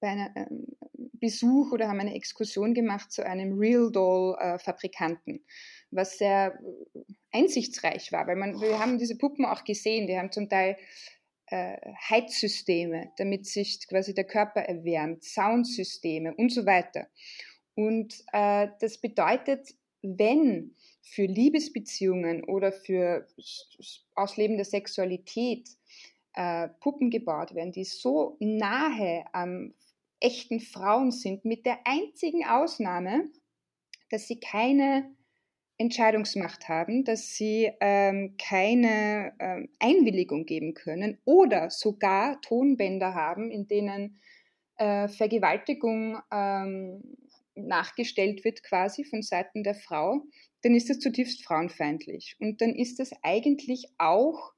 bei 0.00 0.08
einem 0.08 0.32
ähm, 0.34 0.66
Besuch 1.12 1.70
oder 1.70 1.88
haben 1.88 2.00
eine 2.00 2.16
Exkursion 2.16 2.74
gemacht 2.74 3.12
zu 3.12 3.24
einem 3.24 3.56
Real 3.56 3.92
Doll 3.92 4.36
äh, 4.40 4.58
was 5.92 6.18
sehr 6.18 6.58
einsichtsreich 7.30 8.10
war, 8.10 8.26
weil 8.26 8.36
man, 8.36 8.60
wir 8.60 8.80
haben 8.80 8.98
diese 8.98 9.16
Puppen 9.16 9.44
auch 9.44 9.62
gesehen, 9.62 10.08
die 10.08 10.18
haben 10.18 10.32
zum 10.32 10.48
Teil 10.48 10.76
äh, 11.46 11.76
Heizsysteme, 12.10 13.12
damit 13.18 13.46
sich 13.46 13.86
quasi 13.88 14.14
der 14.14 14.24
Körper 14.24 14.60
erwärmt, 14.60 15.24
Soundsysteme 15.24 16.34
und 16.34 16.52
so 16.52 16.66
weiter. 16.66 17.08
Und 17.74 18.24
äh, 18.32 18.68
das 18.80 18.98
bedeutet, 18.98 19.74
wenn 20.02 20.74
für 21.02 21.26
Liebesbeziehungen 21.26 22.44
oder 22.44 22.72
für 22.72 23.26
Ausleben 24.14 24.56
der 24.56 24.64
Sexualität 24.64 25.68
äh, 26.34 26.68
Puppen 26.80 27.10
gebaut 27.10 27.54
werden, 27.54 27.72
die 27.72 27.84
so 27.84 28.36
nahe 28.40 29.24
am 29.32 29.74
echten 30.20 30.60
Frauen 30.60 31.10
sind, 31.10 31.44
mit 31.44 31.66
der 31.66 31.78
einzigen 31.84 32.44
Ausnahme, 32.46 33.30
dass 34.10 34.26
sie 34.28 34.40
keine 34.40 35.15
Entscheidungsmacht 35.78 36.68
haben, 36.68 37.04
dass 37.04 37.34
sie 37.34 37.70
ähm, 37.80 38.36
keine 38.38 39.34
ähm, 39.38 39.68
Einwilligung 39.78 40.46
geben 40.46 40.74
können 40.74 41.18
oder 41.24 41.70
sogar 41.70 42.40
Tonbänder 42.40 43.14
haben, 43.14 43.50
in 43.50 43.68
denen 43.68 44.18
äh, 44.76 45.08
Vergewaltigung 45.08 46.18
ähm, 46.32 47.02
nachgestellt 47.54 48.44
wird 48.44 48.62
quasi 48.62 49.04
von 49.04 49.22
Seiten 49.22 49.62
der 49.62 49.74
Frau, 49.74 50.22
dann 50.62 50.74
ist 50.74 50.90
das 50.90 50.98
zutiefst 50.98 51.44
frauenfeindlich. 51.44 52.36
Und 52.38 52.60
dann 52.60 52.74
ist 52.74 52.98
das 52.98 53.10
eigentlich 53.22 53.86
auch 53.98 54.52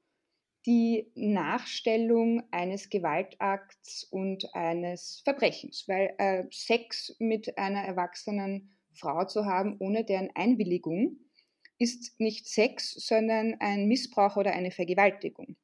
die 0.65 1.11
Nachstellung 1.15 2.43
eines 2.51 2.89
Gewaltakts 2.89 4.03
und 4.03 4.53
eines 4.53 5.21
Verbrechens, 5.23 5.85
weil 5.87 6.13
äh, 6.17 6.43
Sex 6.51 7.15
mit 7.19 7.57
einer 7.57 7.81
erwachsenen 7.81 8.69
Frau 8.99 9.25
zu 9.25 9.45
haben 9.45 9.77
ohne 9.79 10.03
deren 10.03 10.29
Einwilligung, 10.35 11.17
ist 11.77 12.19
nicht 12.19 12.47
Sex, 12.47 12.91
sondern 12.91 13.55
ein 13.59 13.87
Missbrauch 13.87 14.35
oder 14.35 14.51
eine 14.51 14.71
Vergewaltigung. 14.71 15.55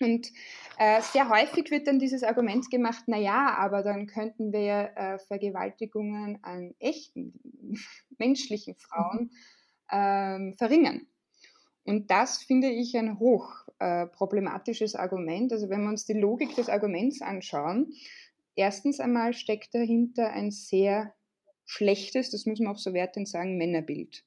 Und 0.00 0.32
äh, 0.78 1.02
sehr 1.02 1.28
häufig 1.28 1.70
wird 1.70 1.86
dann 1.86 1.98
dieses 1.98 2.22
Argument 2.22 2.70
gemacht, 2.70 3.04
na 3.06 3.18
ja, 3.18 3.54
aber 3.58 3.82
dann 3.82 4.06
könnten 4.06 4.50
wir 4.50 4.92
äh, 4.96 5.18
Vergewaltigungen 5.18 6.38
an 6.42 6.74
echten 6.78 7.38
menschlichen 8.18 8.76
Frauen 8.76 9.30
ähm, 9.92 10.54
verringern. 10.56 11.06
Und 11.84 12.10
das 12.10 12.42
finde 12.42 12.68
ich 12.68 12.96
ein 12.96 13.18
hoch 13.18 13.52
äh, 13.78 14.06
Argument. 14.94 15.52
Also 15.52 15.68
wenn 15.68 15.82
wir 15.82 15.90
uns 15.90 16.06
die 16.06 16.14
Logik 16.14 16.54
des 16.54 16.70
Arguments 16.70 17.20
anschauen, 17.20 17.92
erstens 18.54 19.00
einmal 19.00 19.34
steckt 19.34 19.74
dahinter 19.74 20.30
ein 20.30 20.50
sehr 20.50 21.14
schlechtes, 21.70 22.30
das 22.30 22.46
muss 22.46 22.58
man 22.58 22.72
auch 22.72 22.78
so 22.78 22.92
wertend 22.92 23.28
sagen, 23.28 23.56
Männerbild. 23.56 24.24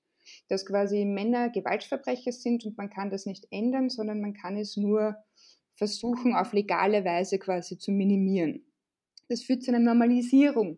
Dass 0.47 0.65
quasi 0.65 1.03
Männer 1.03 1.49
Gewaltverbrecher 1.49 2.31
sind 2.31 2.63
und 2.65 2.77
man 2.77 2.89
kann 2.89 3.09
das 3.09 3.25
nicht 3.25 3.47
ändern, 3.51 3.89
sondern 3.89 4.21
man 4.21 4.33
kann 4.33 4.55
es 4.55 4.77
nur 4.77 5.17
versuchen, 5.75 6.35
auf 6.35 6.53
legale 6.53 7.03
Weise 7.03 7.39
quasi 7.39 7.77
zu 7.77 7.91
minimieren. 7.91 8.65
Das 9.27 9.43
führt 9.43 9.63
zu 9.63 9.71
einer 9.71 9.83
Normalisierung 9.83 10.77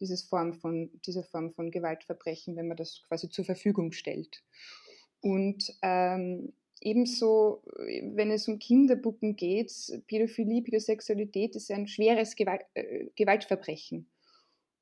dieses 0.00 0.22
Form 0.22 0.54
von, 0.54 0.90
dieser 1.06 1.22
Form 1.22 1.52
von 1.52 1.70
Gewaltverbrechen, 1.70 2.56
wenn 2.56 2.66
man 2.66 2.76
das 2.76 3.02
quasi 3.06 3.28
zur 3.28 3.44
Verfügung 3.44 3.92
stellt. 3.92 4.42
Und 5.20 5.72
ähm, 5.82 6.52
ebenso, 6.80 7.62
wenn 8.14 8.32
es 8.32 8.48
um 8.48 8.58
Kinderbucken 8.58 9.36
geht, 9.36 9.72
Pädophilie, 10.08 10.62
Pädosexualität 10.62 11.54
ist 11.54 11.70
ein 11.70 11.86
schweres 11.86 12.34
Gewalt, 12.34 12.62
äh, 12.74 13.06
Gewaltverbrechen. 13.14 14.08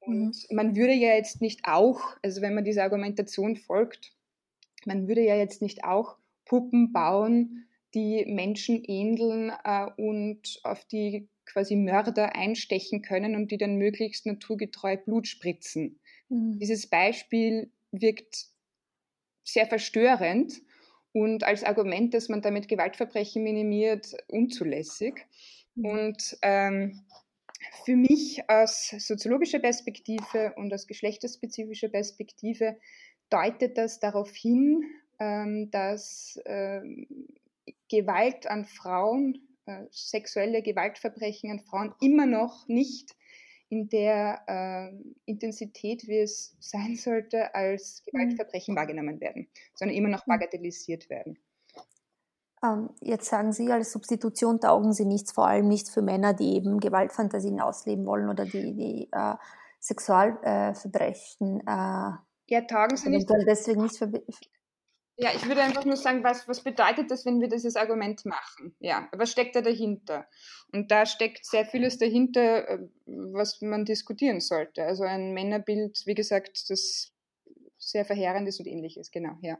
Und 0.09 0.49
mhm. 0.49 0.57
man 0.57 0.77
würde 0.77 0.94
ja 0.94 1.14
jetzt 1.14 1.42
nicht 1.42 1.61
auch, 1.64 2.16
also 2.23 2.40
wenn 2.40 2.55
man 2.55 2.64
dieser 2.64 2.83
Argumentation 2.83 3.57
folgt, 3.57 4.12
man 4.87 5.07
würde 5.07 5.23
ja 5.23 5.37
jetzt 5.37 5.61
nicht 5.61 5.85
auch 5.85 6.16
Puppen 6.47 6.92
bauen, 6.92 7.66
die 7.94 8.25
Menschen 8.27 8.83
ähneln 8.85 9.53
äh, 9.64 9.87
und 9.99 10.61
auf 10.62 10.85
die 10.87 11.29
quasi 11.44 11.77
Mörder 11.77 12.35
einstechen 12.35 13.03
können 13.03 13.35
und 13.35 13.51
die 13.51 13.59
dann 13.59 13.77
möglichst 13.77 14.25
naturgetreu 14.25 14.97
Blut 14.97 15.27
spritzen. 15.27 16.01
Mhm. 16.31 16.59
Dieses 16.59 16.87
Beispiel 16.87 17.71
wirkt 17.92 18.47
sehr 19.44 19.66
verstörend 19.66 20.55
und 21.12 21.44
als 21.44 21.64
Argument, 21.64 22.14
dass 22.14 22.31
man 22.31 22.40
damit 22.40 22.68
Gewaltverbrechen 22.68 23.42
minimiert, 23.42 24.14
unzulässig. 24.29 25.27
Mhm. 25.75 25.85
Und 25.85 26.38
ähm, 26.40 27.05
für 27.85 27.97
mich 27.97 28.49
aus 28.49 28.94
soziologischer 28.99 29.59
Perspektive 29.59 30.55
und 30.57 30.73
aus 30.73 30.87
geschlechterspezifischer 30.87 31.88
Perspektive 31.88 32.77
deutet 33.31 33.77
das 33.77 34.01
darauf 34.01 34.35
hin, 34.35 34.83
ähm, 35.18 35.71
dass 35.71 36.38
ähm, 36.47 37.07
Gewalt 37.90 38.47
an 38.47 38.64
Frauen, 38.64 39.38
äh, 39.66 39.85
sexuelle 39.90 40.62
Gewaltverbrechen 40.62 41.51
an 41.51 41.61
Frauen 41.61 41.94
immer 42.01 42.27
noch 42.27 42.68
nicht 42.68 43.16
in 43.71 43.88
der 43.88 44.42
äh, 44.47 45.31
Intensität, 45.31 46.07
wie 46.07 46.21
es 46.21 46.57
sein 46.59 46.97
sollte, 46.97 47.55
als 47.55 48.03
mhm. 48.07 48.11
Gewaltverbrechen 48.18 48.77
wahrgenommen 48.77 49.21
werden, 49.21 49.49
sondern 49.75 49.97
immer 49.97 50.09
noch 50.09 50.27
mhm. 50.27 50.33
bagatellisiert 50.33 51.11
werden. 51.11 51.38
Ähm, 52.62 52.90
jetzt 53.01 53.29
sagen 53.29 53.53
Sie, 53.53 53.71
als 53.71 53.92
Substitution 53.92 54.61
taugen 54.61 54.92
Sie 54.92 55.05
nichts, 55.05 55.33
vor 55.33 55.47
allem 55.47 55.68
nicht 55.68 55.88
für 55.88 56.03
Männer, 56.03 56.35
die 56.35 56.57
eben 56.57 56.81
Gewaltfantasien 56.81 57.61
ausleben 57.61 58.07
wollen 58.07 58.29
oder 58.29 58.44
die, 58.44 58.75
die 58.75 59.09
äh, 59.12 59.35
Sexualverbrechen. 59.81 61.61
Äh, 61.61 62.12
ja, 62.51 62.61
taugen 62.68 62.97
Sie 62.97 63.11
nicht. 63.11 63.29
Deswegen 63.47 63.83
nicht 63.83 63.97
für, 63.97 64.11
ja, 65.21 65.31
ich 65.35 65.44
würde 65.49 65.62
einfach 65.62 65.85
nur 65.85 65.97
sagen, 65.97 66.23
was, 66.23 66.47
was 66.47 66.62
bedeutet 66.62 67.11
das, 67.11 67.27
wenn 67.27 67.40
wir 67.40 67.49
dieses 67.49 67.75
Argument 67.75 68.25
machen? 68.25 68.77
Ja, 68.79 69.09
was 69.11 69.33
steckt 69.33 69.57
da 69.57 69.62
dahinter? 69.62 70.29
Und 70.73 70.92
da 70.92 71.07
steckt 71.07 71.44
sehr 71.44 71.66
vieles 71.66 71.99
dahinter, 71.99 72.68
äh, 72.68 72.79
was 73.07 73.61
man 73.61 73.85
diskutieren 73.85 74.40
sollte. 74.40 74.85
Also 74.85 75.03
ein 75.03 75.35
Männerbild, 75.35 76.03
wie 76.07 76.14
gesagt, 76.14 76.71
das 76.71 77.12
sehr 77.79 78.05
verheerend 78.05 78.47
ist 78.47 78.61
und 78.61 78.66
ähnliches, 78.66 79.11
genau, 79.11 79.37
ja. 79.42 79.59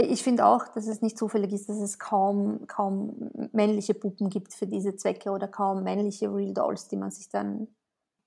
Ich 0.00 0.22
finde 0.22 0.46
auch, 0.46 0.68
dass 0.68 0.86
es 0.86 1.02
nicht 1.02 1.18
zufällig 1.18 1.52
ist, 1.52 1.68
dass 1.68 1.78
es 1.78 1.98
kaum, 1.98 2.66
kaum 2.68 3.30
männliche 3.52 3.94
Puppen 3.94 4.30
gibt 4.30 4.54
für 4.54 4.66
diese 4.66 4.94
Zwecke 4.94 5.30
oder 5.30 5.48
kaum 5.48 5.82
männliche 5.82 6.32
Real 6.32 6.54
Dolls, 6.54 6.86
die 6.86 6.96
man 6.96 7.10
sich 7.10 7.28
dann 7.28 7.66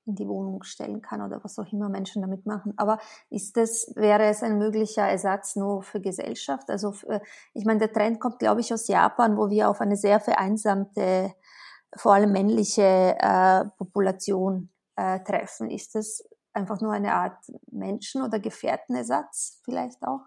in 0.06 0.16
die 0.16 0.28
Wohnung 0.28 0.64
stellen 0.64 1.02
kann 1.02 1.22
oder 1.22 1.44
was 1.44 1.58
auch 1.60 1.72
immer 1.72 1.88
Menschen 1.88 2.22
damit 2.22 2.46
machen. 2.46 2.74
Aber 2.78 3.00
ist 3.30 3.56
das, 3.56 3.92
wäre 3.96 4.26
es 4.26 4.44
ein 4.44 4.58
möglicher 4.58 5.04
Ersatz 5.04 5.56
nur 5.56 5.84
für 5.84 6.02
Gesellschaft? 6.02 6.70
Also 6.70 6.92
für, 6.92 7.22
ich 7.54 7.66
meine, 7.66 7.80
der 7.80 7.94
Trend 7.94 8.20
kommt, 8.20 8.40
glaube 8.40 8.62
ich, 8.62 8.74
aus 8.74 8.88
Japan, 8.88 9.38
wo 9.38 9.50
wir 9.50 9.70
auf 9.70 9.80
eine 9.80 9.96
sehr 9.96 10.20
vereinsamte, 10.20 11.34
vor 11.96 12.14
allem 12.14 12.32
männliche 12.32 13.16
äh, 13.20 13.66
Population 13.78 14.70
äh, 14.98 15.20
treffen. 15.22 15.70
Ist 15.70 15.96
das 15.96 16.24
einfach 16.54 16.82
nur 16.82 16.92
eine 16.92 17.14
Art 17.14 17.38
Menschen- 17.72 18.24
oder 18.24 18.40
Gefährtenersatz 18.40 19.62
vielleicht 19.64 20.04
auch? 20.04 20.22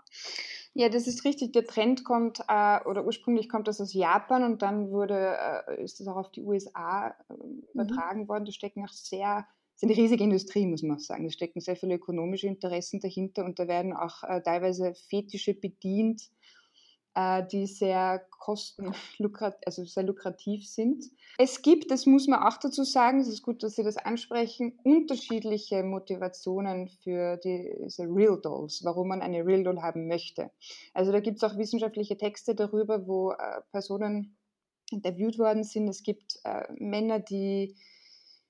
Ja, 0.76 0.88
das 0.88 1.06
ist 1.06 1.24
richtig. 1.24 1.52
Der 1.52 1.64
Trend 1.64 2.04
kommt, 2.04 2.40
äh, 2.48 2.80
oder 2.84 3.04
ursprünglich 3.06 3.48
kommt 3.48 3.68
das 3.68 3.80
aus 3.80 3.94
Japan 3.94 4.42
und 4.42 4.62
dann 4.62 4.90
wurde, 4.90 5.37
äh, 5.68 5.82
ist 5.82 6.00
das 6.00 6.08
auch 6.08 6.16
auf 6.16 6.32
die 6.32 6.42
USA 6.42 7.08
äh, 7.08 7.34
übertragen 7.72 8.22
mhm. 8.22 8.28
worden. 8.28 8.44
Da 8.44 8.52
stecken 8.52 8.84
auch 8.84 8.92
sehr 8.92 9.46
ist 9.76 9.82
eine 9.82 9.96
riesige 9.96 10.22
Industrie, 10.22 10.66
muss 10.66 10.82
man 10.82 10.96
auch 10.96 11.00
sagen. 11.00 11.24
Da 11.24 11.30
stecken 11.30 11.60
sehr 11.60 11.76
viele 11.76 11.94
ökonomische 11.94 12.46
Interessen 12.46 13.00
dahinter 13.00 13.44
und 13.44 13.58
da 13.58 13.66
werden 13.66 13.92
auch 13.92 14.22
äh, 14.22 14.40
teilweise 14.40 14.94
Fetische 14.94 15.54
bedient, 15.54 16.30
äh, 17.14 17.46
die 17.46 17.66
sehr 17.66 18.27
kosten, 18.31 18.92
also 19.66 19.85
sehr 19.85 20.03
lukrativ 20.03 20.68
sind. 20.68 21.05
Es 21.38 21.62
gibt, 21.62 21.90
das 21.90 22.07
muss 22.07 22.27
man 22.27 22.42
auch 22.42 22.59
dazu 22.59 22.85
sagen, 22.85 23.20
es 23.20 23.29
ist 23.29 23.42
gut, 23.42 23.62
dass 23.62 23.77
Sie 23.77 23.83
das 23.83 23.96
ansprechen, 23.96 24.79
unterschiedliche 24.85 25.83
Motivationen 25.83 26.88
für 26.88 27.37
diese 27.38 28.05
Real 28.05 28.40
Dolls, 28.40 28.85
warum 28.85 29.09
man 29.09 29.22
eine 29.22 29.44
Real 29.44 29.64
Doll 29.64 29.81
haben 29.81 30.07
möchte. 30.07 30.50
Also 30.92 31.12
da 31.12 31.20
gibt 31.20 31.38
es 31.38 31.44
auch 31.44 31.57
wissenschaftliche 31.57 32.16
Texte 32.16 32.55
darüber, 32.55 33.07
wo 33.07 33.33
äh, 33.33 33.61
Personen 33.72 34.37
interviewt 34.90 35.38
worden 35.38 35.64
sind. 35.64 35.88
Es 35.88 36.03
gibt 36.03 36.38
äh, 36.44 36.64
Männer, 36.79 37.18
die 37.18 37.77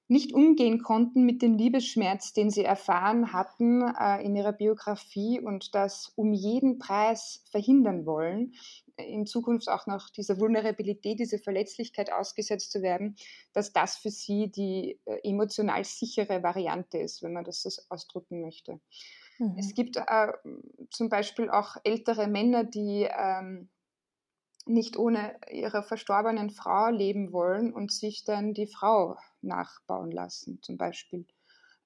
nicht 0.07 0.35
umgehen 0.35 0.83
konnten 0.83 1.25
mit 1.25 1.41
dem 1.41 1.57
Liebesschmerz, 1.57 2.33
den 2.33 2.51
sie 2.51 2.65
erfahren 2.65 3.33
hatten 3.33 3.83
äh, 3.83 4.23
in 4.23 4.37
ihrer 4.37 4.53
Biografie 4.53 5.41
und 5.41 5.75
das 5.75 6.13
um 6.15 6.33
jeden 6.33 6.79
Preis 6.79 7.43
verhindern 7.51 8.05
wollen, 8.05 8.53
in 8.97 9.27
Zukunft 9.27 9.69
auch 9.69 9.87
noch 9.87 10.11
dieser 10.11 10.39
Vulnerabilität, 10.39 11.19
diese 11.19 11.39
Verletzlichkeit 11.39 12.13
ausgesetzt 12.13 12.71
zu 12.71 12.83
werden, 12.83 13.17
dass 13.53 13.73
das 13.73 13.97
für 13.97 14.11
sie 14.11 14.51
die 14.51 15.01
äh, 15.07 15.19
emotional 15.23 15.85
sichere 15.85 16.43
Variante 16.43 16.99
ist, 16.99 17.23
wenn 17.23 17.33
man 17.33 17.45
das 17.45 17.63
so 17.63 17.71
ausdrücken 17.89 18.41
möchte. 18.41 18.81
Mhm. 19.39 19.57
Es 19.59 19.75
gibt 19.75 19.97
äh, 19.97 20.33
zum 20.91 21.09
Beispiel 21.09 21.51
auch 21.51 21.77
ältere 21.83 22.29
Männer, 22.29 22.65
die 22.65 23.09
ähm, 23.11 23.69
nicht 24.67 24.97
ohne 24.97 25.37
ihre 25.51 25.83
verstorbenen 25.83 26.51
Frau 26.51 26.89
leben 26.89 27.33
wollen 27.33 27.73
und 27.73 27.93
sich 27.93 28.25
dann 28.25 28.55
die 28.55 28.67
Frau 28.67 29.17
nachbauen 29.43 30.11
lassen, 30.11 30.61
zum 30.63 30.77
Beispiel. 30.77 31.27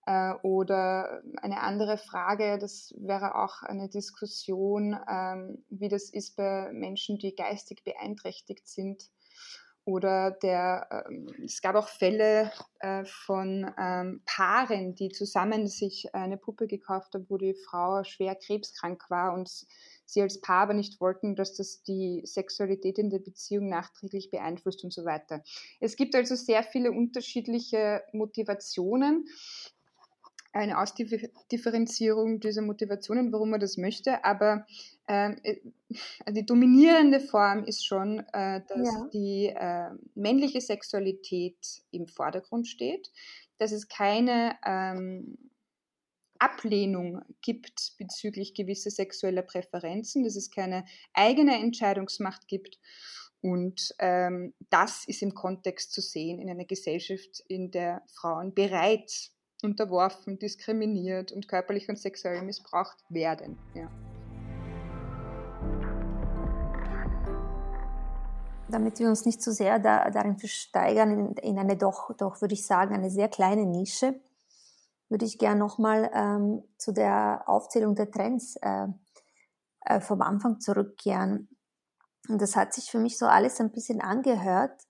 Äh, 0.07 0.35
oder 0.43 1.23
eine 1.43 1.61
andere 1.61 1.99
Frage, 1.99 2.59
das 2.59 2.95
wäre 2.97 3.35
auch 3.35 3.63
eine 3.63 3.89
Diskussion, 3.89 4.97
ähm, 5.07 5.65
wie 5.69 5.89
das 5.89 6.09
ist 6.11 6.37
bei 6.37 6.71
Menschen, 6.73 7.19
die 7.19 7.35
geistig 7.35 7.85
beeinträchtigt 7.85 8.67
sind. 8.67 9.11
Oder 9.85 10.31
der, 10.31 11.05
ähm, 11.09 11.29
es 11.45 11.63
gab 11.63 11.75
auch 11.75 11.89
Fälle 11.89 12.53
äh, 12.81 13.05
von 13.05 13.71
ähm, 13.79 14.23
Paaren, 14.27 14.95
die 14.95 15.09
zusammen 15.09 15.67
sich 15.67 16.15
eine 16.15 16.37
Puppe 16.37 16.67
gekauft 16.67 17.15
haben, 17.15 17.27
wo 17.29 17.39
die 17.39 17.55
Frau 17.55 18.05
schwer 18.05 18.35
krebskrank 18.35 19.11
war 19.11 19.33
und 19.35 19.67
sie 20.09 20.23
als 20.23 20.41
Paar 20.41 20.63
aber 20.63 20.75
nicht 20.75 21.01
wollten, 21.01 21.37
dass 21.37 21.55
das 21.55 21.83
die 21.83 22.23
Sexualität 22.25 22.99
in 22.99 23.11
der 23.11 23.19
Beziehung 23.19 23.69
nachträglich 23.69 24.31
beeinflusst 24.31 24.83
und 24.83 24.93
so 24.93 25.05
weiter. 25.05 25.43
Es 25.81 25.97
gibt 25.97 26.15
also 26.15 26.35
sehr 26.35 26.63
viele 26.63 26.93
unterschiedliche 26.93 28.03
Motivationen 28.13 29.27
eine 30.53 30.79
Ausdifferenzierung 30.79 32.41
dieser 32.41 32.63
Motivationen, 32.63 33.33
warum 33.33 33.51
man 33.51 33.61
das 33.61 33.77
möchte, 33.77 34.25
aber 34.25 34.67
ähm, 35.07 35.37
äh, 35.43 35.57
die 36.31 36.47
dominierende 36.47 37.21
Form 37.21 37.65
ist 37.65 37.85
schon, 37.85 38.21
äh, 38.33 38.63
dass 38.67 38.89
ja. 38.89 39.09
die 39.13 39.47
äh, 39.55 39.91
männliche 40.15 40.61
Sexualität 40.61 41.83
im 41.91 42.09
Vordergrund 42.09 42.67
steht, 42.67 43.11
dass 43.59 43.73
es 43.73 43.89
keine 43.89 44.57
ähm, 44.65 45.37
Ablehnung 46.39 47.23
gibt 47.43 47.95
bezüglich 47.99 48.55
gewisser 48.55 48.91
sexueller 48.91 49.43
Präferenzen, 49.43 50.25
dass 50.25 50.37
es 50.37 50.51
keine 50.51 50.85
eigene 51.13 51.57
Entscheidungsmacht 51.61 52.49
gibt. 52.49 52.79
Und 53.41 53.95
ähm, 53.99 54.55
das 54.71 55.05
ist 55.07 55.23
im 55.23 55.35
Kontext 55.35 55.93
zu 55.93 56.01
sehen 56.01 56.41
in 56.41 56.51
einer 56.51 56.65
Gesellschaft, 56.65 57.45
in 57.49 57.71
der 57.71 58.03
Frauen 58.15 58.53
bereits 58.53 59.33
unterworfen, 59.63 60.39
diskriminiert 60.39 61.33
und 61.33 61.49
körperlich 61.49 61.89
und 61.89 61.99
sexuell 61.99 62.43
missbraucht 62.43 62.99
werden. 63.09 63.59
Ja. 63.75 63.91
Damit 68.71 68.99
wir 68.99 69.09
uns 69.09 69.25
nicht 69.25 69.41
zu 69.41 69.53
sehr 69.53 69.79
da, 69.79 70.11
darin 70.11 70.37
versteigern, 70.37 71.11
in, 71.11 71.37
in 71.37 71.59
eine 71.59 71.77
doch, 71.77 72.15
doch, 72.17 72.41
würde 72.41 72.55
ich 72.55 72.67
sagen, 72.67 72.95
eine 72.95 73.11
sehr 73.11 73.29
kleine 73.29 73.65
Nische, 73.65 74.21
würde 75.09 75.25
ich 75.25 75.39
gerne 75.39 75.59
nochmal 75.59 76.11
ähm, 76.13 76.63
zu 76.77 76.93
der 76.93 77.45
Aufzählung 77.47 77.95
der 77.95 78.11
Trends 78.11 78.57
äh, 78.57 78.89
äh, 79.83 80.01
vom 80.01 80.23
Anfang 80.23 80.61
zurückkehren. 80.61 81.49
Und 82.29 82.43
das 82.43 82.57
hat 82.57 82.75
sich 82.75 82.91
für 82.91 82.99
mich 82.99 83.17
so 83.17 83.27
alles 83.27 83.61
ein 83.61 83.73
bisschen 83.73 84.01
angehört, 84.01 84.83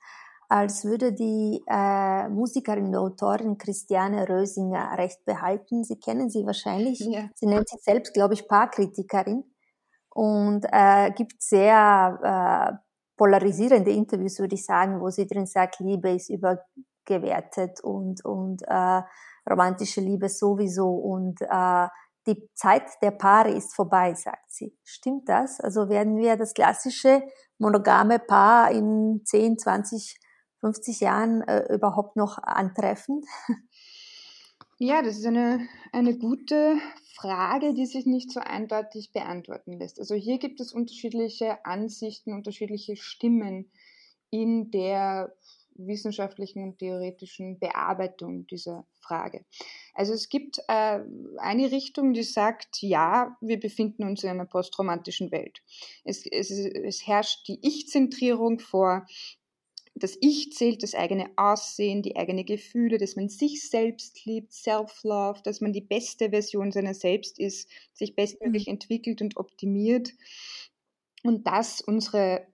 als 0.48 0.85
würde 0.85 1.12
die 1.12 1.62
äh, 1.68 2.28
Musikerin 2.28 2.87
und 2.87 2.96
Autorin 2.96 3.59
Christiane 3.59 4.28
Rösinger 4.28 4.96
recht 4.96 5.24
behalten. 5.24 5.85
Sie 5.85 6.00
kennen 6.00 6.31
sie 6.31 6.46
wahrscheinlich. 6.46 7.00
Ja. 7.00 7.28
Sie 7.35 7.46
nennt 7.46 7.68
sich 7.68 7.83
selbst, 7.83 8.14
glaube 8.14 8.35
ich, 8.35 8.48
Paarkritikerin 8.48 9.44
und 10.11 10.66
äh, 10.72 11.12
gibt 11.12 11.42
sehr 11.42 12.72
äh, 12.72 12.88
polarisierende 13.16 13.90
Interviews, 13.90 14.38
würde 14.38 14.54
ich 14.54 14.64
sagen, 14.64 15.00
wo 15.00 15.11
sie 15.11 15.26
drin 15.26 15.46
sagt, 15.46 15.81
Liebe 15.81 16.11
ist 16.11 16.31
übergewertet 16.31 17.81
und, 17.83 18.24
und 18.24 18.62
äh, 18.66 19.02
romantische 19.48 20.00
Liebe 20.00 20.28
sowieso 20.28 20.88
und 20.90 21.40
äh, 21.42 21.88
die 22.26 22.48
Zeit 22.54 22.82
der 23.02 23.12
Paare 23.12 23.50
ist 23.50 23.74
vorbei, 23.74 24.14
sagt 24.14 24.50
sie. 24.50 24.76
Stimmt 24.84 25.28
das? 25.28 25.61
Also 25.61 25.88
werden 25.88 26.18
wir 26.18 26.37
das 26.37 26.52
klassische 26.52 27.22
monogame 27.58 28.18
Paar 28.18 28.70
in 28.70 29.22
10, 29.24 29.58
20, 29.58 30.18
50 30.61 31.00
Jahren 31.00 31.42
äh, 31.42 31.72
überhaupt 31.72 32.16
noch 32.16 32.38
antreffen? 32.38 33.22
Ja, 34.80 35.02
das 35.02 35.16
ist 35.16 35.26
eine, 35.26 35.66
eine 35.90 36.16
gute 36.16 36.76
Frage, 37.16 37.74
die 37.74 37.87
sich 37.87 38.06
nicht 38.06 38.30
so 38.30 38.38
eindeutig 38.38 39.11
beantworten 39.12 39.72
lässt. 39.72 39.98
Also 39.98 40.14
hier 40.14 40.38
gibt 40.38 40.61
es 40.61 40.72
unterschiedliche 40.72 41.64
Ansichten, 41.64 42.32
unterschiedliche 42.32 42.94
Stimmen 42.94 43.72
in 44.30 44.70
der 44.70 45.34
wissenschaftlichen 45.79 46.62
und 46.62 46.79
theoretischen 46.79 47.59
Bearbeitung 47.59 48.47
dieser 48.47 48.87
Frage. 49.01 49.45
Also 49.95 50.12
es 50.12 50.29
gibt 50.29 50.59
äh, 50.69 51.01
eine 51.38 51.71
Richtung, 51.71 52.12
die 52.12 52.23
sagt, 52.23 52.83
ja, 52.83 53.37
wir 53.41 53.59
befinden 53.59 54.05
uns 54.05 54.23
in 54.25 54.31
einer 54.31 54.45
postromantischen 54.45 55.31
Welt. 55.31 55.62
Es, 56.05 56.27
es, 56.27 56.51
es 56.51 57.07
herrscht 57.07 57.49
die 57.49 57.59
Ich-Zentrierung 57.62 58.59
vor, 58.59 59.07
das 59.99 60.17
Ich 60.21 60.53
zählt, 60.53 60.83
das 60.83 60.95
eigene 60.95 61.31
Aussehen, 61.37 62.03
die 62.03 62.17
eigenen 62.17 62.47
Gefühle, 62.47 62.99
dass 62.99 63.17
man 63.17 63.29
sich 63.29 63.69
selbst 63.69 64.25
liebt, 64.25 64.53
Self-Love, 64.53 65.41
dass 65.43 65.61
man 65.61 65.73
die 65.73 65.81
beste 65.81 66.31
Version 66.31 66.73
seiner 66.73 66.95
selbst 66.95 67.38
ist, 67.38 67.69
sich 67.93 68.14
bestmöglich 68.14 68.67
mhm. 68.67 68.75
entwickelt 68.75 69.23
und 69.23 69.37
optimiert 69.37 70.12
und 71.23 71.47
dass 71.47 71.81
unsere 71.81 72.47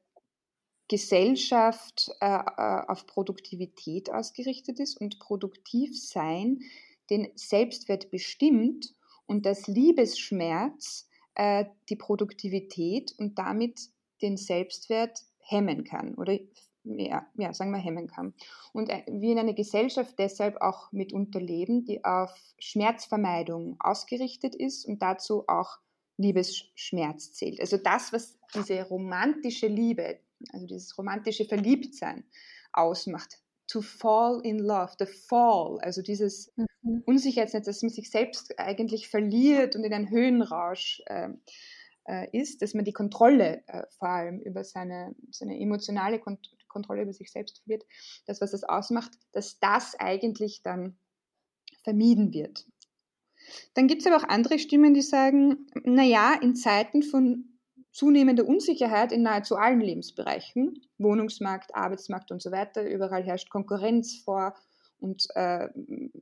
Gesellschaft 0.89 2.11
äh, 2.21 2.27
äh, 2.27 2.83
auf 2.87 3.07
Produktivität 3.07 4.11
ausgerichtet 4.11 4.81
ist 4.81 5.01
und 5.01 5.19
produktiv 5.19 5.99
sein 6.01 6.61
den 7.11 7.29
Selbstwert 7.35 8.11
bestimmt 8.11 8.95
und 9.27 9.47
dass 9.47 9.67
Liebesschmerz 9.67 11.09
äh, 11.35 11.67
die 11.89 11.97
Produktivität 11.97 13.15
und 13.19 13.39
damit 13.39 13.91
den 14.23 14.37
Selbstwert 14.37 15.21
hemmen 15.39 15.85
kann 15.85 16.15
oder 16.15 16.39
ja, 16.85 17.27
ja, 17.37 17.53
sagen 17.55 17.71
wir 17.71 17.79
hemmen 17.79 18.09
kann. 18.09 18.35
Und 18.73 18.91
äh, 18.91 19.05
wir 19.09 19.33
in 19.33 19.39
einer 19.39 19.55
Gesellschaft 19.55 20.19
deshalb 20.19 20.61
auch 20.61 20.93
mitunter 20.93 21.41
leben, 21.41 21.85
die 21.85 22.05
auf 22.05 22.31
Schmerzvermeidung 22.59 23.77
ausgerichtet 23.81 24.55
ist 24.55 24.85
und 24.85 25.01
dazu 25.01 25.45
auch 25.49 25.79
Liebesschmerz 26.19 27.33
zählt. 27.33 27.61
Also 27.61 27.79
das, 27.79 28.13
was 28.13 28.39
diese 28.55 28.83
romantische 28.85 29.67
Liebe, 29.67 30.21
also 30.53 30.67
dieses 30.67 30.97
romantische 30.99 31.45
Verliebtsein 31.45 32.25
ausmacht. 32.73 33.41
To 33.69 33.81
fall 33.81 34.41
in 34.45 34.59
love, 34.59 34.93
the 34.99 35.07
fall, 35.07 35.79
also 35.81 36.03
dieses 36.03 36.53
mhm. 36.57 37.03
Unsicherheitsnetz, 37.07 37.65
dass 37.65 37.83
man 37.83 37.91
sich 37.91 38.11
selbst 38.11 38.59
eigentlich 38.59 39.09
verliert 39.09 39.75
und 39.75 39.85
in 39.85 39.95
einen 39.95 40.11
Höhenrausch 40.11 41.03
äh, 41.07 41.31
äh, 42.07 42.29
ist, 42.39 42.61
dass 42.61 42.75
man 42.75 42.85
die 42.85 42.93
Kontrolle 42.93 43.63
äh, 43.67 43.85
vor 43.99 44.09
allem 44.09 44.41
über 44.41 44.65
seine, 44.65 45.15
seine 45.31 45.59
emotionale 45.59 46.19
Kont 46.19 46.51
Kontrolle 46.69 47.03
über 47.03 47.13
sich 47.13 47.31
selbst 47.31 47.63
verliert, 47.63 47.85
das, 48.27 48.41
was 48.41 48.53
es 48.53 48.65
ausmacht, 48.65 49.13
dass 49.31 49.61
das 49.61 49.95
eigentlich 50.01 50.63
dann 50.65 50.99
vermieden 51.85 52.33
wird. 52.33 52.67
Dann 53.75 53.87
gibt 53.87 54.03
es 54.03 54.09
aber 54.09 54.17
auch 54.17 54.29
andere 54.29 54.59
Stimmen, 54.59 54.93
die 54.93 55.03
sagen, 55.03 55.69
naja, 55.85 56.35
in 56.35 56.57
Zeiten 56.57 57.05
von 57.05 57.54
zunehmende 57.95 58.45
Unsicherheit 58.45 59.13
in 59.13 59.23
nahezu 59.23 59.57
allen 59.57 59.81
Lebensbereichen, 59.81 60.83
Wohnungsmarkt, 60.99 61.75
Arbeitsmarkt 61.75 62.33
und 62.33 62.43
so 62.43 62.51
weiter. 62.51 62.83
Überall 62.83 63.23
herrscht 63.23 63.51
Konkurrenz 63.51 64.21
vor 64.25 64.55
und 64.99 65.29
äh, 65.37 65.69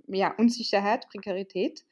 ja, 0.09 0.35
Unsicherheit, 0.37 1.09
Prekarität. 1.09 1.85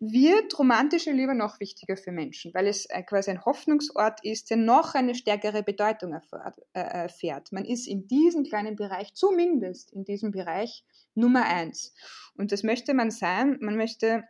Wird 0.00 0.58
romantische 0.58 1.12
Liebe 1.12 1.36
noch 1.36 1.60
wichtiger 1.60 1.96
für 1.96 2.10
Menschen, 2.10 2.52
weil 2.52 2.66
es 2.66 2.86
äh, 2.86 3.04
quasi 3.04 3.30
ein 3.30 3.44
Hoffnungsort 3.44 4.24
ist, 4.24 4.50
der 4.50 4.56
noch 4.56 4.94
eine 4.94 5.14
stärkere 5.14 5.62
Bedeutung 5.62 6.12
erfährt, 6.12 6.58
äh, 6.72 6.80
erfährt. 6.80 7.52
Man 7.52 7.64
ist 7.64 7.86
in 7.86 8.08
diesem 8.08 8.42
kleinen 8.42 8.74
Bereich, 8.74 9.14
zumindest 9.14 9.92
in 9.92 10.04
diesem 10.04 10.32
Bereich, 10.32 10.84
Nummer 11.14 11.44
eins. 11.44 11.94
Und 12.36 12.50
das 12.50 12.64
möchte 12.64 12.92
man 12.94 13.12
sein. 13.12 13.58
Man 13.60 13.76
möchte 13.76 14.24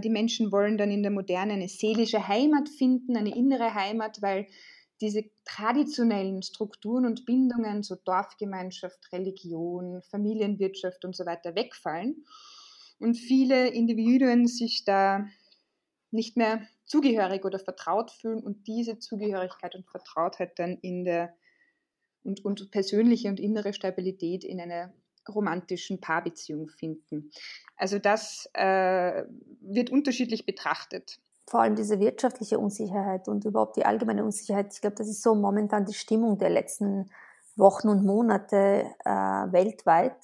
die 0.00 0.10
Menschen 0.10 0.52
wollen 0.52 0.78
dann 0.78 0.90
in 0.90 1.02
der 1.02 1.12
Moderne 1.12 1.54
eine 1.54 1.68
seelische 1.68 2.28
Heimat 2.28 2.68
finden, 2.68 3.16
eine 3.16 3.34
innere 3.34 3.74
Heimat, 3.74 4.22
weil 4.22 4.46
diese 5.00 5.24
traditionellen 5.44 6.42
Strukturen 6.42 7.04
und 7.04 7.26
Bindungen, 7.26 7.82
so 7.82 7.96
Dorfgemeinschaft, 7.96 9.12
Religion, 9.12 10.02
Familienwirtschaft 10.10 11.04
und 11.04 11.14
so 11.14 11.26
weiter 11.26 11.54
wegfallen. 11.54 12.24
Und 12.98 13.14
viele 13.14 13.68
Individuen 13.68 14.46
sich 14.46 14.84
da 14.84 15.26
nicht 16.10 16.36
mehr 16.36 16.66
zugehörig 16.86 17.44
oder 17.44 17.58
vertraut 17.58 18.10
fühlen 18.10 18.42
und 18.42 18.66
diese 18.66 18.98
Zugehörigkeit 18.98 19.74
und 19.74 19.86
Vertrautheit 19.86 20.58
dann 20.58 20.78
in 20.80 21.04
der 21.04 21.34
und, 22.22 22.44
und 22.44 22.70
persönliche 22.70 23.28
und 23.28 23.38
innere 23.38 23.72
Stabilität 23.72 24.44
in 24.44 24.60
einer 24.60 24.92
romantischen 25.28 26.00
Paarbeziehung 26.00 26.68
finden. 26.68 27.30
Also 27.76 27.98
das 27.98 28.48
äh, 28.54 29.24
wird 29.60 29.90
unterschiedlich 29.90 30.46
betrachtet. 30.46 31.20
Vor 31.48 31.60
allem 31.60 31.76
diese 31.76 32.00
wirtschaftliche 32.00 32.58
Unsicherheit 32.58 33.28
und 33.28 33.44
überhaupt 33.44 33.76
die 33.76 33.86
allgemeine 33.86 34.24
Unsicherheit. 34.24 34.74
Ich 34.74 34.80
glaube, 34.80 34.96
das 34.96 35.08
ist 35.08 35.22
so 35.22 35.34
momentan 35.34 35.84
die 35.84 35.94
Stimmung 35.94 36.38
der 36.38 36.50
letzten 36.50 37.10
Wochen 37.54 37.88
und 37.88 38.04
Monate 38.04 38.86
äh, 39.04 39.10
weltweit. 39.10 40.16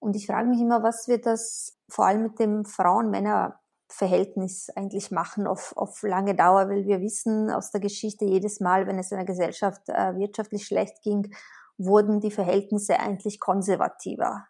Und 0.00 0.16
ich 0.16 0.26
frage 0.26 0.48
mich 0.48 0.60
immer, 0.60 0.82
was 0.82 1.08
wird 1.08 1.26
das 1.26 1.78
vor 1.88 2.06
allem 2.06 2.24
mit 2.24 2.38
dem 2.38 2.64
Frauen-Männer-Verhältnis 2.64 4.70
eigentlich 4.74 5.10
machen 5.10 5.46
auf, 5.46 5.76
auf 5.76 6.02
lange 6.02 6.34
Dauer, 6.34 6.68
weil 6.68 6.86
wir 6.86 7.00
wissen 7.00 7.50
aus 7.50 7.70
der 7.70 7.80
Geschichte 7.80 8.24
jedes 8.24 8.60
Mal, 8.60 8.86
wenn 8.86 8.98
es 8.98 9.12
einer 9.12 9.24
Gesellschaft 9.24 9.88
äh, 9.88 10.16
wirtschaftlich 10.16 10.66
schlecht 10.66 11.02
ging 11.02 11.34
wurden 11.78 12.20
die 12.20 12.30
Verhältnisse 12.30 13.00
eigentlich 13.00 13.40
konservativer. 13.40 14.46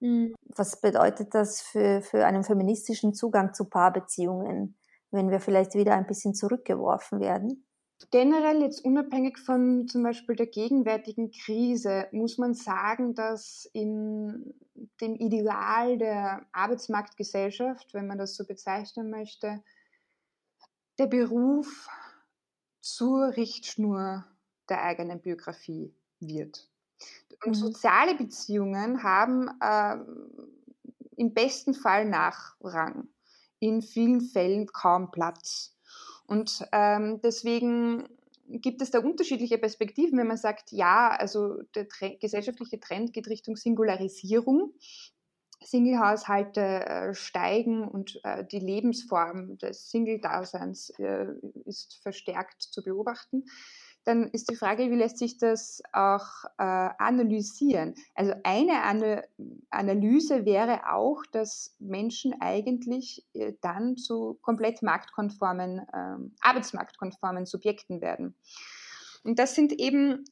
Mhm. 0.00 0.34
Was 0.56 0.80
bedeutet 0.80 1.34
das 1.34 1.62
für, 1.62 2.02
für 2.02 2.26
einen 2.26 2.44
feministischen 2.44 3.14
Zugang 3.14 3.54
zu 3.54 3.64
Paarbeziehungen, 3.66 4.76
wenn 5.10 5.30
wir 5.30 5.40
vielleicht 5.40 5.74
wieder 5.74 5.94
ein 5.94 6.06
bisschen 6.06 6.34
zurückgeworfen 6.34 7.20
werden? 7.20 7.66
Generell 8.10 8.60
jetzt 8.60 8.84
unabhängig 8.84 9.38
von 9.38 9.86
zum 9.88 10.02
Beispiel 10.02 10.36
der 10.36 10.48
gegenwärtigen 10.48 11.30
Krise 11.30 12.08
muss 12.12 12.38
man 12.38 12.52
sagen, 12.52 13.14
dass 13.14 13.68
in 13.72 14.54
dem 15.00 15.14
Ideal 15.14 15.96
der 15.96 16.44
Arbeitsmarktgesellschaft, 16.52 17.94
wenn 17.94 18.06
man 18.06 18.18
das 18.18 18.36
so 18.36 18.44
bezeichnen 18.44 19.10
möchte, 19.10 19.62
der 20.98 21.06
Beruf 21.06 21.88
zur 22.80 23.36
Richtschnur 23.36 24.24
der 24.68 24.82
eigenen 24.82 25.20
Biografie 25.20 25.94
wird. 26.28 26.68
Und 27.44 27.52
mhm. 27.52 27.54
soziale 27.54 28.14
Beziehungen 28.14 29.02
haben 29.02 29.48
äh, 29.60 29.96
im 31.16 31.34
besten 31.34 31.74
Fall 31.74 32.04
Nachrang, 32.06 33.08
in 33.58 33.82
vielen 33.82 34.20
Fällen 34.20 34.66
kaum 34.66 35.10
Platz. 35.10 35.76
Und 36.26 36.66
ähm, 36.72 37.20
deswegen 37.22 38.08
gibt 38.48 38.82
es 38.82 38.90
da 38.90 38.98
unterschiedliche 38.98 39.58
Perspektiven, 39.58 40.18
wenn 40.18 40.26
man 40.26 40.36
sagt, 40.36 40.72
ja, 40.72 41.10
also 41.10 41.62
der 41.74 41.88
Trend, 41.88 42.20
gesellschaftliche 42.20 42.80
Trend 42.80 43.12
geht 43.12 43.28
Richtung 43.28 43.56
Singularisierung. 43.56 44.72
Single-Haushalte 45.62 46.60
äh, 46.60 47.14
steigen 47.14 47.88
und 47.88 48.20
äh, 48.22 48.44
die 48.44 48.58
Lebensform 48.58 49.56
des 49.56 49.90
Single-Daseins 49.90 50.90
äh, 50.98 51.26
ist 51.64 52.02
verstärkt 52.02 52.62
zu 52.62 52.82
beobachten 52.82 53.44
dann 54.04 54.28
ist 54.28 54.50
die 54.50 54.56
Frage, 54.56 54.90
wie 54.90 54.96
lässt 54.96 55.18
sich 55.18 55.38
das 55.38 55.82
auch 55.92 56.44
äh, 56.58 56.62
analysieren? 56.62 57.94
Also 58.14 58.34
eine 58.44 58.82
Ana 58.82 59.22
Analyse 59.70 60.44
wäre 60.44 60.92
auch, 60.92 61.24
dass 61.32 61.74
Menschen 61.78 62.34
eigentlich 62.40 63.26
äh, 63.32 63.54
dann 63.60 63.96
zu 63.96 64.38
komplett 64.42 64.82
marktkonformen, 64.82 65.78
äh, 65.78 66.16
arbeitsmarktkonformen 66.40 67.46
Subjekten 67.46 68.00
werden. 68.00 68.34
Und 69.24 69.38
das 69.38 69.54
sind 69.54 69.72
eben 69.72 70.24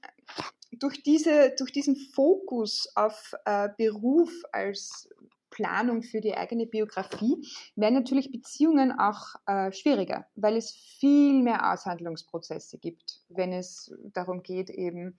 durch, 0.72 1.02
diese, 1.02 1.54
durch 1.56 1.72
diesen 1.72 1.96
Fokus 1.96 2.88
auf 2.94 3.34
äh, 3.46 3.70
Beruf 3.76 4.30
als 4.52 5.08
Planung 5.52 6.02
für 6.02 6.20
die 6.20 6.34
eigene 6.34 6.66
Biografie, 6.66 7.46
werden 7.76 7.94
natürlich 7.94 8.32
Beziehungen 8.32 8.90
auch 8.98 9.36
äh, 9.46 9.70
schwieriger, 9.70 10.26
weil 10.34 10.56
es 10.56 10.72
viel 10.72 11.42
mehr 11.42 11.72
Aushandlungsprozesse 11.72 12.78
gibt, 12.78 13.20
wenn 13.28 13.52
es 13.52 13.94
darum 14.12 14.42
geht, 14.42 14.70
eben, 14.70 15.16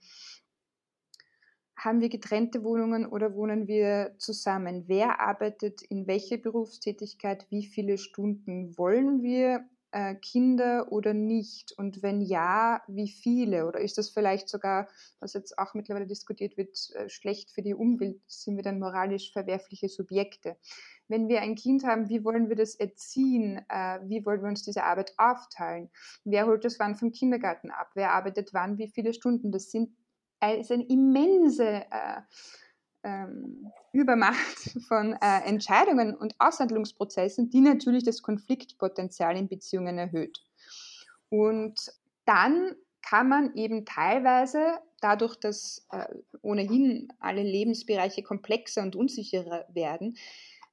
haben 1.76 2.00
wir 2.00 2.08
getrennte 2.08 2.62
Wohnungen 2.62 3.06
oder 3.06 3.34
wohnen 3.34 3.66
wir 3.66 4.14
zusammen? 4.18 4.84
Wer 4.86 5.20
arbeitet 5.20 5.82
in 5.82 6.06
welcher 6.06 6.36
Berufstätigkeit? 6.36 7.46
Wie 7.50 7.66
viele 7.66 7.98
Stunden 7.98 8.76
wollen 8.78 9.22
wir? 9.22 9.68
Äh, 9.94 10.16
Kinder 10.16 10.90
oder 10.90 11.14
nicht? 11.14 11.72
Und 11.72 12.02
wenn 12.02 12.20
ja, 12.20 12.82
wie 12.88 13.08
viele? 13.08 13.66
Oder 13.66 13.80
ist 13.80 13.96
das 13.96 14.10
vielleicht 14.10 14.48
sogar, 14.48 14.88
was 15.20 15.32
jetzt 15.32 15.58
auch 15.58 15.74
mittlerweile 15.74 16.06
diskutiert 16.06 16.56
wird, 16.56 16.76
äh, 16.94 17.08
schlecht 17.08 17.50
für 17.52 17.62
die 17.62 17.74
Umwelt? 17.74 18.20
Sind 18.26 18.56
wir 18.56 18.62
dann 18.62 18.78
moralisch 18.78 19.32
verwerfliche 19.32 19.88
Subjekte? 19.88 20.56
wenn 21.06 21.28
wir 21.28 21.42
ein 21.42 21.54
Kind 21.54 21.84
haben, 21.84 22.08
wie 22.08 22.24
wollen 22.24 22.48
wir 22.48 22.56
das 22.56 22.76
erziehen? 22.76 23.58
Äh, 23.68 24.00
wie 24.04 24.24
wollen 24.24 24.40
wir 24.40 24.48
uns 24.48 24.62
diese 24.62 24.84
Arbeit 24.84 25.12
aufteilen? 25.18 25.90
Wer 26.24 26.46
holt 26.46 26.64
das 26.64 26.78
wann 26.78 26.96
vom 26.96 27.12
Kindergarten 27.12 27.70
ab? 27.70 27.90
Wer 27.94 28.12
arbeitet 28.12 28.54
wann? 28.54 28.78
Wie 28.78 28.88
viele 28.88 29.12
Stunden? 29.12 29.52
Das 29.52 29.70
sind 29.70 29.90
ist 30.52 30.72
eine 30.72 30.86
immense 30.86 31.84
ähm, 33.04 33.70
Übermacht 33.92 34.58
von 34.88 35.12
äh, 35.12 35.40
Entscheidungen 35.44 36.16
und 36.16 36.34
Aushandlungsprozessen, 36.38 37.50
die 37.50 37.60
natürlich 37.60 38.04
das 38.04 38.22
Konfliktpotenzial 38.22 39.36
in 39.36 39.48
Beziehungen 39.48 39.98
erhöht. 39.98 40.40
Und 41.28 41.92
dann 42.24 42.74
kann 43.02 43.28
man 43.28 43.54
eben 43.54 43.84
teilweise 43.84 44.78
dadurch, 45.00 45.36
dass 45.36 45.86
äh, 45.90 46.06
ohnehin 46.40 47.08
alle 47.20 47.42
Lebensbereiche 47.42 48.22
komplexer 48.22 48.82
und 48.82 48.96
unsicherer 48.96 49.66
werden, 49.72 50.16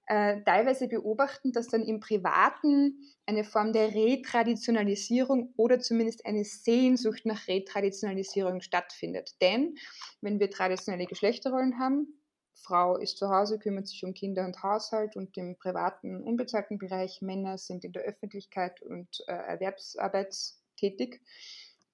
äh, 0.08 0.42
teilweise 0.44 0.88
beobachten, 0.88 1.52
dass 1.52 1.68
dann 1.68 1.84
im 1.84 2.00
Privaten 2.00 3.00
eine 3.26 3.44
Form 3.44 3.72
der 3.72 3.94
Retraditionalisierung 3.94 5.54
oder 5.58 5.80
zumindest 5.80 6.26
eine 6.26 6.44
Sehnsucht 6.44 7.26
nach 7.26 7.48
Retraditionalisierung 7.48 8.62
stattfindet. 8.62 9.36
Denn 9.42 9.76
wenn 10.22 10.40
wir 10.40 10.50
traditionelle 10.50 11.06
Geschlechterrollen 11.06 11.80
haben, 11.80 12.21
Frau 12.54 12.98
ist 12.98 13.18
zu 13.18 13.30
Hause, 13.30 13.60
kümmert 13.60 13.88
sich 13.88 14.04
um 14.04 14.14
Kinder 14.14 14.46
und 14.46 14.62
Haushalt 14.62 15.16
und 15.16 15.36
im 15.38 15.58
privaten, 15.58 16.22
unbezahlten 16.22 16.78
Bereich, 16.78 17.22
Männer 17.22 17.58
sind 17.58 17.84
in 17.84 17.92
der 17.92 18.04
Öffentlichkeit 18.04 18.82
und 18.82 19.24
äh, 19.28 19.34
Erwerbsarbeit 19.34 20.36
tätig, 20.78 21.22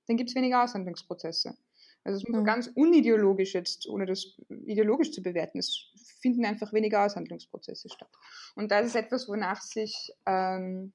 dann 0.08 0.18
gibt 0.18 0.30
es 0.30 0.36
weniger 0.36 0.64
Aushandlungsprozesse. 0.64 1.56
Also 2.04 2.18
es 2.18 2.24
ist 2.24 2.30
mhm. 2.30 2.46
ganz 2.46 2.68
unideologisch 2.74 3.54
jetzt, 3.54 3.88
ohne 3.88 4.06
das 4.06 4.38
ideologisch 4.66 5.12
zu 5.12 5.22
bewerten. 5.22 5.60
Es 5.60 5.92
finden 6.22 6.46
einfach 6.46 6.72
weniger 6.72 7.06
Aushandlungsprozesse 7.06 7.90
statt. 7.90 8.10
Und 8.56 8.72
das 8.72 8.88
ist 8.88 8.96
etwas, 8.96 9.28
wonach 9.28 9.62
sich 9.62 10.14
ähm, 10.26 10.94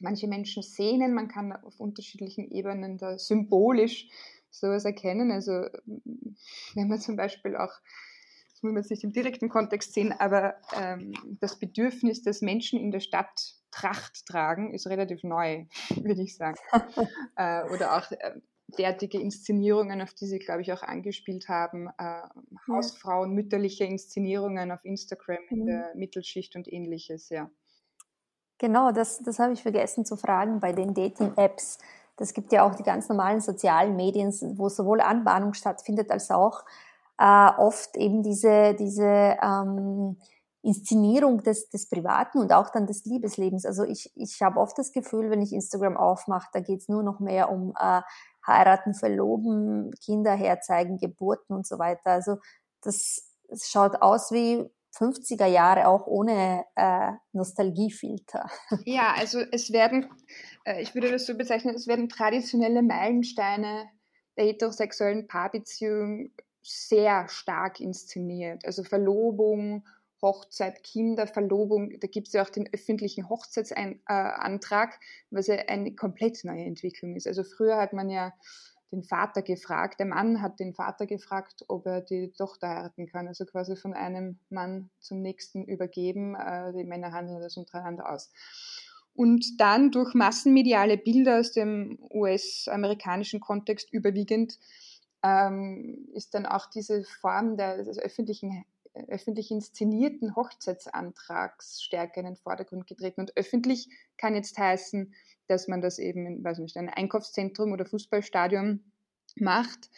manche 0.00 0.28
Menschen 0.28 0.62
sehnen. 0.62 1.14
Man 1.14 1.28
kann 1.28 1.52
auf 1.52 1.80
unterschiedlichen 1.80 2.50
Ebenen 2.50 2.98
da 2.98 3.18
symbolisch 3.18 4.08
sowas 4.50 4.84
erkennen. 4.84 5.30
Also 5.30 5.66
wenn 6.74 6.88
man 6.88 7.00
zum 7.00 7.16
Beispiel 7.16 7.56
auch 7.56 7.72
das 8.58 8.64
muss 8.64 8.72
man 8.72 8.82
jetzt 8.82 8.90
nicht 8.90 9.04
im 9.04 9.12
direkten 9.12 9.48
Kontext 9.48 9.94
sehen, 9.94 10.12
aber 10.18 10.56
ähm, 10.76 11.12
das 11.40 11.60
Bedürfnis, 11.60 12.24
dass 12.24 12.40
Menschen 12.40 12.80
in 12.80 12.90
der 12.90 12.98
Stadt 12.98 13.54
Tracht 13.70 14.26
tragen, 14.26 14.74
ist 14.74 14.88
relativ 14.88 15.22
neu, 15.22 15.66
würde 16.02 16.22
ich 16.22 16.36
sagen. 16.36 16.56
äh, 17.36 17.62
oder 17.72 17.96
auch 17.96 18.10
äh, 18.10 18.40
derartige 18.76 19.20
Inszenierungen, 19.20 20.02
auf 20.02 20.12
die 20.12 20.26
Sie, 20.26 20.40
glaube 20.40 20.62
ich, 20.62 20.72
auch 20.72 20.82
angespielt 20.82 21.48
haben, 21.48 21.88
äh, 21.98 22.22
Hausfrauen, 22.66 23.32
mütterliche 23.32 23.84
Inszenierungen 23.84 24.72
auf 24.72 24.84
Instagram 24.84 25.38
in 25.50 25.60
mhm. 25.60 25.66
der 25.66 25.92
Mittelschicht 25.94 26.56
und 26.56 26.66
ähnliches, 26.66 27.28
ja. 27.28 27.48
Genau, 28.58 28.90
das, 28.90 29.22
das 29.22 29.38
habe 29.38 29.52
ich 29.52 29.62
vergessen 29.62 30.04
zu 30.04 30.16
fragen 30.16 30.58
bei 30.58 30.72
den 30.72 30.94
Dating-Apps. 30.94 31.78
Das 32.16 32.34
gibt 32.34 32.50
ja 32.52 32.66
auch 32.66 32.74
die 32.74 32.82
ganz 32.82 33.08
normalen 33.08 33.40
sozialen 33.40 33.94
Medien, 33.94 34.32
wo 34.58 34.68
sowohl 34.68 35.00
Anbahnung 35.00 35.54
stattfindet 35.54 36.10
als 36.10 36.32
auch 36.32 36.64
äh, 37.18 37.50
oft 37.58 37.96
eben 37.96 38.22
diese, 38.22 38.74
diese 38.74 39.36
ähm, 39.42 40.16
Inszenierung 40.62 41.42
des, 41.42 41.70
des 41.70 41.88
Privaten 41.88 42.38
und 42.38 42.52
auch 42.52 42.70
dann 42.70 42.86
des 42.86 43.04
Liebeslebens. 43.04 43.64
Also 43.64 43.84
ich, 43.84 44.12
ich 44.16 44.42
habe 44.42 44.60
oft 44.60 44.76
das 44.78 44.92
Gefühl, 44.92 45.30
wenn 45.30 45.42
ich 45.42 45.52
Instagram 45.52 45.96
aufmache, 45.96 46.48
da 46.52 46.60
geht 46.60 46.80
es 46.80 46.88
nur 46.88 47.02
noch 47.02 47.20
mehr 47.20 47.50
um 47.50 47.74
äh, 47.78 48.02
heiraten, 48.46 48.94
verloben, 48.94 49.92
Kinder 50.04 50.34
herzeigen, 50.34 50.98
Geburten 50.98 51.54
und 51.54 51.66
so 51.66 51.78
weiter. 51.78 52.10
Also 52.10 52.36
das, 52.82 53.30
das 53.48 53.68
schaut 53.68 54.02
aus 54.02 54.32
wie 54.32 54.68
50er 54.96 55.46
Jahre 55.46 55.86
auch 55.86 56.06
ohne 56.06 56.64
äh, 56.74 57.12
Nostalgiefilter. 57.32 58.48
Ja, 58.84 59.14
also 59.16 59.40
es 59.52 59.72
werden, 59.72 60.10
äh, 60.64 60.82
ich 60.82 60.94
würde 60.94 61.10
das 61.10 61.26
so 61.26 61.36
bezeichnen, 61.36 61.74
es 61.74 61.86
werden 61.86 62.08
traditionelle 62.08 62.82
Meilensteine 62.82 63.88
der 64.36 64.46
heterosexuellen 64.46 65.28
Paarbeziehung 65.28 66.30
sehr 66.68 67.28
stark 67.28 67.80
inszeniert. 67.80 68.64
Also 68.64 68.84
Verlobung, 68.84 69.84
Hochzeit, 70.20 70.82
Kinderverlobung, 70.82 71.98
da 72.00 72.08
gibt 72.08 72.26
es 72.26 72.32
ja 72.32 72.42
auch 72.42 72.50
den 72.50 72.68
öffentlichen 72.72 73.28
Hochzeitsantrag, 73.28 74.98
was 75.30 75.46
ja 75.46 75.56
eine 75.68 75.94
komplett 75.94 76.44
neue 76.44 76.64
Entwicklung 76.64 77.14
ist. 77.14 77.26
Also 77.26 77.44
früher 77.44 77.76
hat 77.76 77.92
man 77.92 78.10
ja 78.10 78.32
den 78.90 79.02
Vater 79.02 79.42
gefragt, 79.42 80.00
der 80.00 80.06
Mann 80.06 80.40
hat 80.40 80.60
den 80.60 80.74
Vater 80.74 81.06
gefragt, 81.06 81.64
ob 81.68 81.86
er 81.86 82.00
die 82.00 82.32
Tochter 82.32 82.68
heiraten 82.68 83.06
kann, 83.06 83.28
also 83.28 83.44
quasi 83.44 83.76
von 83.76 83.92
einem 83.92 84.38
Mann 84.48 84.90
zum 84.98 85.20
nächsten 85.20 85.64
übergeben. 85.64 86.34
Äh, 86.34 86.72
die 86.72 86.84
Männer 86.84 87.12
handeln 87.12 87.40
das 87.40 87.56
untereinander 87.56 88.10
aus. 88.10 88.30
Und 89.14 89.60
dann 89.60 89.90
durch 89.90 90.14
massenmediale 90.14 90.96
Bilder 90.96 91.40
aus 91.40 91.52
dem 91.52 91.98
US-amerikanischen 92.10 93.40
Kontext 93.40 93.92
überwiegend 93.92 94.58
ähm, 95.22 96.08
ist 96.12 96.34
dann 96.34 96.46
auch 96.46 96.66
diese 96.66 97.04
Form 97.04 97.56
des 97.56 97.98
öffentlichen 97.98 98.64
öffentlich 99.06 99.50
inszenierten 99.50 100.34
Hochzeitsantrags 100.34 101.82
stärker 101.82 102.20
in 102.20 102.26
den 102.26 102.36
Vordergrund 102.36 102.86
getreten. 102.86 103.20
Und 103.20 103.36
öffentlich 103.36 103.88
kann 104.16 104.34
jetzt 104.34 104.58
heißen, 104.58 105.14
dass 105.46 105.68
man 105.68 105.80
das 105.80 105.98
eben 105.98 106.26
in, 106.26 106.44
weiß 106.44 106.58
nicht, 106.58 106.76
ein 106.76 106.88
Einkaufszentrum 106.88 107.72
oder 107.72 107.86
Fußballstadion 107.86 108.92
macht. 109.36 109.90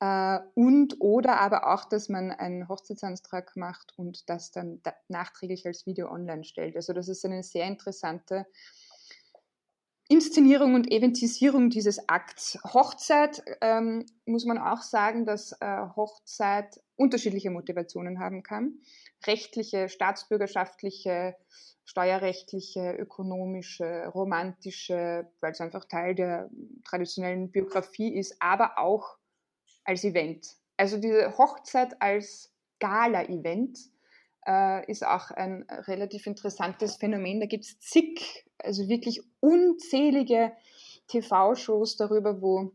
Äh, 0.00 0.40
und 0.54 1.00
oder 1.00 1.40
aber 1.40 1.72
auch, 1.72 1.84
dass 1.84 2.08
man 2.08 2.30
einen 2.30 2.68
Hochzeitsantrag 2.68 3.56
macht 3.56 3.92
und 3.96 4.28
das 4.28 4.50
dann 4.50 4.80
da, 4.82 4.94
nachträglich 5.08 5.66
als 5.66 5.86
Video 5.86 6.10
online 6.10 6.44
stellt. 6.44 6.76
Also 6.76 6.92
das 6.92 7.08
ist 7.08 7.24
eine 7.24 7.42
sehr 7.42 7.66
interessante 7.66 8.46
Inszenierung 10.08 10.74
und 10.74 10.92
Eventisierung 10.92 11.70
dieses 11.70 12.08
Akts. 12.08 12.58
Hochzeit 12.62 13.42
ähm, 13.62 14.04
muss 14.26 14.44
man 14.44 14.58
auch 14.58 14.82
sagen, 14.82 15.24
dass 15.24 15.52
äh, 15.60 15.86
Hochzeit 15.96 16.80
unterschiedliche 16.96 17.50
Motivationen 17.50 18.20
haben 18.20 18.42
kann. 18.42 18.80
Rechtliche, 19.26 19.88
staatsbürgerschaftliche, 19.88 21.36
steuerrechtliche, 21.86 22.92
ökonomische, 22.92 24.06
romantische, 24.14 25.30
weil 25.40 25.52
es 25.52 25.60
einfach 25.60 25.86
Teil 25.86 26.14
der 26.14 26.50
traditionellen 26.86 27.50
Biografie 27.50 28.14
ist, 28.14 28.36
aber 28.40 28.78
auch 28.78 29.16
als 29.84 30.04
Event. 30.04 30.46
Also 30.76 30.98
diese 30.98 31.36
Hochzeit 31.38 32.00
als 32.02 32.52
Gala-Event 32.78 33.78
äh, 34.46 34.90
ist 34.90 35.06
auch 35.06 35.30
ein 35.30 35.64
relativ 35.86 36.26
interessantes 36.26 36.96
Phänomen. 36.96 37.40
Da 37.40 37.46
gibt 37.46 37.64
es 37.64 37.78
zig, 37.80 38.46
also 38.58 38.88
wirklich 38.88 39.22
unzählige 39.40 40.52
TV-Shows 41.08 41.96
darüber, 41.96 42.40
wo 42.40 42.72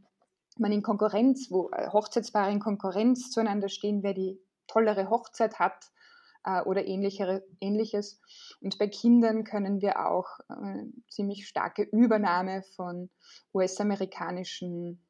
man 0.58 0.72
in 0.72 0.82
Konkurrenz, 0.82 1.50
wo 1.50 1.70
äh, 1.72 1.90
Hochzeitspaare 1.90 2.52
in 2.52 2.60
Konkurrenz 2.60 3.32
zueinander 3.32 3.70
stehen, 3.70 4.04
wer 4.04 4.14
die 4.14 4.40
tollere 4.68 5.10
Hochzeit 5.10 5.60
hat 5.60 5.92
äh, 6.44 6.62
oder 6.62 6.86
ähnliches. 6.86 8.20
Und 8.62 8.78
bei 8.78 8.88
Kindern 8.88 9.44
können 9.44 9.82
wir 9.82 10.06
auch 10.08 10.28
äh, 10.50 10.84
ziemlich 11.10 11.48
starke 11.48 11.84
Übernahme 11.84 12.64
von 12.76 13.10
US-amerikanischen 13.54 15.04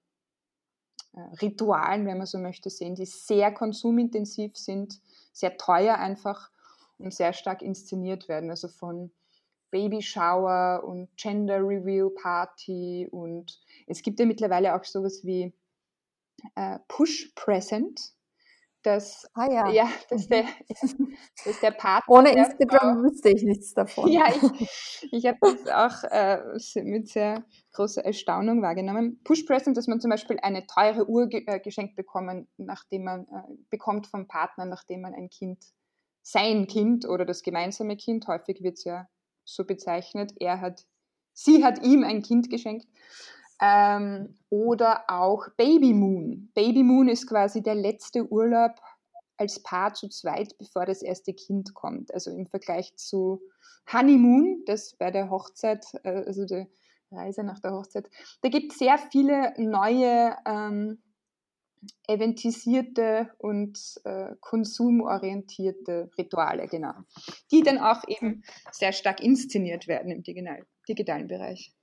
äh, 1.13 1.21
Ritualen, 1.41 2.05
wenn 2.05 2.17
man 2.17 2.27
so 2.27 2.37
möchte, 2.37 2.69
sehen, 2.69 2.95
die 2.95 3.05
sehr 3.05 3.51
konsumintensiv 3.53 4.55
sind, 4.55 5.01
sehr 5.39 5.57
teuer 5.57 5.95
einfach 5.95 6.51
und 6.97 7.13
sehr 7.13 7.33
stark 7.33 7.61
inszeniert 7.61 8.27
werden. 8.27 8.49
Also 8.49 8.67
von 8.67 9.11
Baby 9.71 10.01
Shower 10.01 10.83
und 10.83 11.15
Gender 11.15 11.59
Reveal 11.59 12.09
Party 12.09 13.07
und 13.11 13.59
es 13.87 14.01
gibt 14.01 14.19
ja 14.19 14.25
mittlerweile 14.25 14.75
auch 14.75 14.83
sowas 14.83 15.23
wie 15.23 15.53
äh, 16.55 16.79
Push 16.87 17.31
Present. 17.35 18.13
Das, 18.83 19.29
ah, 19.33 19.51
ja. 19.51 19.69
ja 19.69 19.89
dass, 20.09 20.27
der, 20.27 20.45
dass 21.45 21.59
der 21.59 21.71
Partner. 21.71 22.15
Ohne 22.15 22.31
Instagram 22.31 23.03
wüsste 23.03 23.29
ich 23.29 23.43
nichts 23.43 23.73
davon. 23.73 24.09
Ja, 24.09 24.27
ich, 24.29 24.41
ich 25.11 25.25
habe 25.25 25.37
das 25.41 25.67
auch 25.67 26.03
äh, 26.09 26.83
mit 26.83 27.09
sehr 27.09 27.43
großer 27.73 28.05
Erstaunung 28.05 28.61
wahrgenommen. 28.61 29.21
Push 29.23 29.43
Present, 29.43 29.75
dass 29.75 29.87
man 29.87 29.99
zum 29.99 30.09
Beispiel 30.09 30.39
eine 30.41 30.65
teure 30.65 31.09
Uhr 31.09 31.27
ge 31.27 31.43
äh, 31.45 31.59
geschenkt 31.59 31.97
bekommen, 31.97 32.47
nachdem 32.57 33.03
man 33.03 33.23
äh, 33.23 33.53
bekommt 33.69 34.07
vom 34.07 34.27
Partner, 34.27 34.65
nachdem 34.65 35.01
man 35.01 35.13
ein 35.13 35.29
Kind, 35.29 35.61
sein 36.21 36.67
Kind 36.67 37.05
oder 37.05 37.25
das 37.25 37.43
gemeinsame 37.43 37.97
Kind, 37.97 38.27
häufig 38.27 38.63
wird 38.63 38.77
es 38.77 38.85
ja 38.85 39.09
so 39.43 39.65
bezeichnet, 39.65 40.33
er 40.39 40.61
hat, 40.61 40.85
sie 41.33 41.65
hat 41.65 41.83
ihm 41.83 42.03
ein 42.03 42.21
Kind 42.21 42.49
geschenkt. 42.49 42.87
Ähm, 43.61 44.37
oder 44.49 45.03
auch 45.07 45.47
Baby 45.57 45.93
Moon. 45.93 46.51
Baby 46.53 46.83
Moon 46.83 47.09
ist 47.09 47.27
quasi 47.27 47.61
der 47.61 47.75
letzte 47.75 48.31
Urlaub 48.31 48.71
als 49.37 49.61
Paar 49.63 49.93
zu 49.93 50.09
zweit, 50.09 50.57
bevor 50.57 50.85
das 50.85 51.01
erste 51.01 51.33
Kind 51.33 51.73
kommt. 51.73 52.13
Also 52.13 52.31
im 52.31 52.47
Vergleich 52.47 52.95
zu 52.95 53.41
Honeymoon, 53.91 54.63
das 54.65 54.95
bei 54.95 55.11
der 55.11 55.29
Hochzeit, 55.29 55.85
äh, 56.03 56.23
also 56.25 56.45
der 56.45 56.67
Reise 57.11 57.43
nach 57.43 57.59
der 57.59 57.71
Hochzeit. 57.71 58.09
Da 58.41 58.49
gibt 58.49 58.73
es 58.73 58.79
sehr 58.79 58.97
viele 58.97 59.53
neue 59.57 60.35
ähm, 60.45 61.01
eventisierte 62.07 63.29
und 63.37 63.79
äh, 64.03 64.35
konsumorientierte 64.41 66.11
Rituale, 66.17 66.67
genau. 66.67 66.93
Die 67.51 67.61
dann 67.61 67.77
auch 67.77 68.03
eben 68.07 68.43
sehr 68.71 68.91
stark 68.91 69.21
inszeniert 69.21 69.87
werden 69.87 70.11
im 70.11 70.23
digital, 70.23 70.65
digitalen 70.87 71.27
Bereich. 71.27 71.73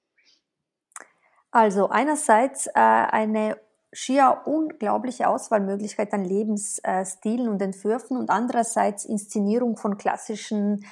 Also 1.57 1.89
einerseits 1.89 2.67
äh, 2.67 2.73
eine 2.75 3.57
schier 3.91 4.43
unglaubliche 4.45 5.27
Auswahlmöglichkeit 5.27 6.13
an 6.13 6.23
Lebensstilen 6.23 7.49
und 7.49 7.63
Entwürfen 7.63 8.19
und 8.19 8.29
andererseits 8.29 9.07
Inszenierung 9.07 9.79
von 9.79 9.97
klassischen 9.97 10.85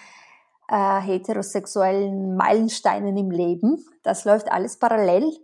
äh, 0.70 1.00
heterosexuellen 1.02 2.34
Meilensteinen 2.34 3.14
im 3.14 3.30
Leben. 3.30 3.84
Das 4.04 4.24
läuft 4.24 4.50
alles 4.50 4.78
parallel 4.78 5.36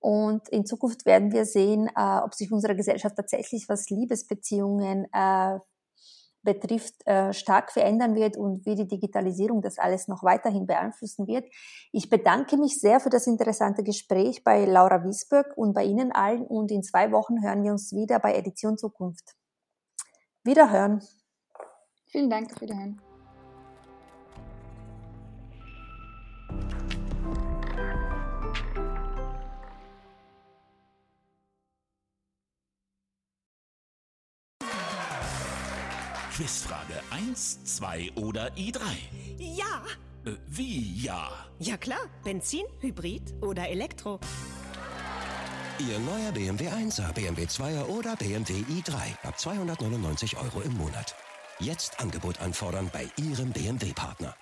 und 0.00 0.48
in 0.48 0.64
Zukunft 0.64 1.04
werden 1.04 1.32
wir 1.32 1.44
sehen, 1.44 1.90
äh, 1.94 2.20
ob 2.24 2.32
sich 2.32 2.50
unsere 2.50 2.74
Gesellschaft 2.74 3.16
tatsächlich, 3.16 3.68
was 3.68 3.90
Liebesbeziehungen 3.90 5.04
äh, 5.12 5.58
betrifft, 6.42 7.06
äh, 7.06 7.32
stark 7.32 7.72
verändern 7.72 8.14
wird 8.14 8.36
und 8.36 8.66
wie 8.66 8.74
die 8.74 8.88
Digitalisierung 8.88 9.62
das 9.62 9.78
alles 9.78 10.08
noch 10.08 10.22
weiterhin 10.22 10.66
beeinflussen 10.66 11.26
wird. 11.26 11.48
Ich 11.92 12.10
bedanke 12.10 12.56
mich 12.56 12.80
sehr 12.80 13.00
für 13.00 13.10
das 13.10 13.26
interessante 13.26 13.82
Gespräch 13.82 14.42
bei 14.44 14.64
Laura 14.64 15.04
Wiesböck 15.04 15.56
und 15.56 15.72
bei 15.72 15.84
Ihnen 15.84 16.12
allen 16.12 16.42
und 16.42 16.70
in 16.70 16.82
zwei 16.82 17.12
Wochen 17.12 17.42
hören 17.42 17.62
wir 17.62 17.72
uns 17.72 17.92
wieder 17.92 18.18
bei 18.18 18.34
Edition 18.34 18.76
Zukunft. 18.76 19.36
Wiederhören. 20.44 21.02
Vielen 22.06 22.28
Dank, 22.28 22.60
Wiederhören. 22.60 23.00
Quizfrage 36.32 37.00
1, 37.10 37.62
2 37.64 38.12
oder 38.16 38.50
i3? 38.54 38.80
Ja. 39.38 39.84
Äh, 40.24 40.32
wie 40.48 41.04
ja? 41.04 41.30
Ja 41.58 41.76
klar. 41.76 42.08
Benzin, 42.24 42.64
Hybrid 42.80 43.34
oder 43.42 43.68
Elektro. 43.68 44.18
Ihr 45.78 45.98
neuer 45.98 46.32
BMW 46.32 46.68
1er, 46.68 47.12
BMW 47.12 47.44
2er 47.44 47.84
oder 47.84 48.16
BMW 48.16 48.62
i3 48.62 48.94
ab 49.24 49.38
299 49.38 50.38
Euro 50.38 50.62
im 50.62 50.72
Monat. 50.78 51.14
Jetzt 51.58 52.00
Angebot 52.00 52.40
anfordern 52.40 52.88
bei 52.90 53.10
Ihrem 53.16 53.52
BMW-Partner. 53.52 54.34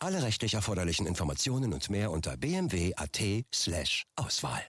Alle 0.00 0.24
rechtlich 0.24 0.54
erforderlichen 0.54 1.06
Informationen 1.06 1.72
und 1.72 1.90
mehr 1.90 2.10
unter 2.10 2.36
bmw.at/auswahl. 2.36 4.64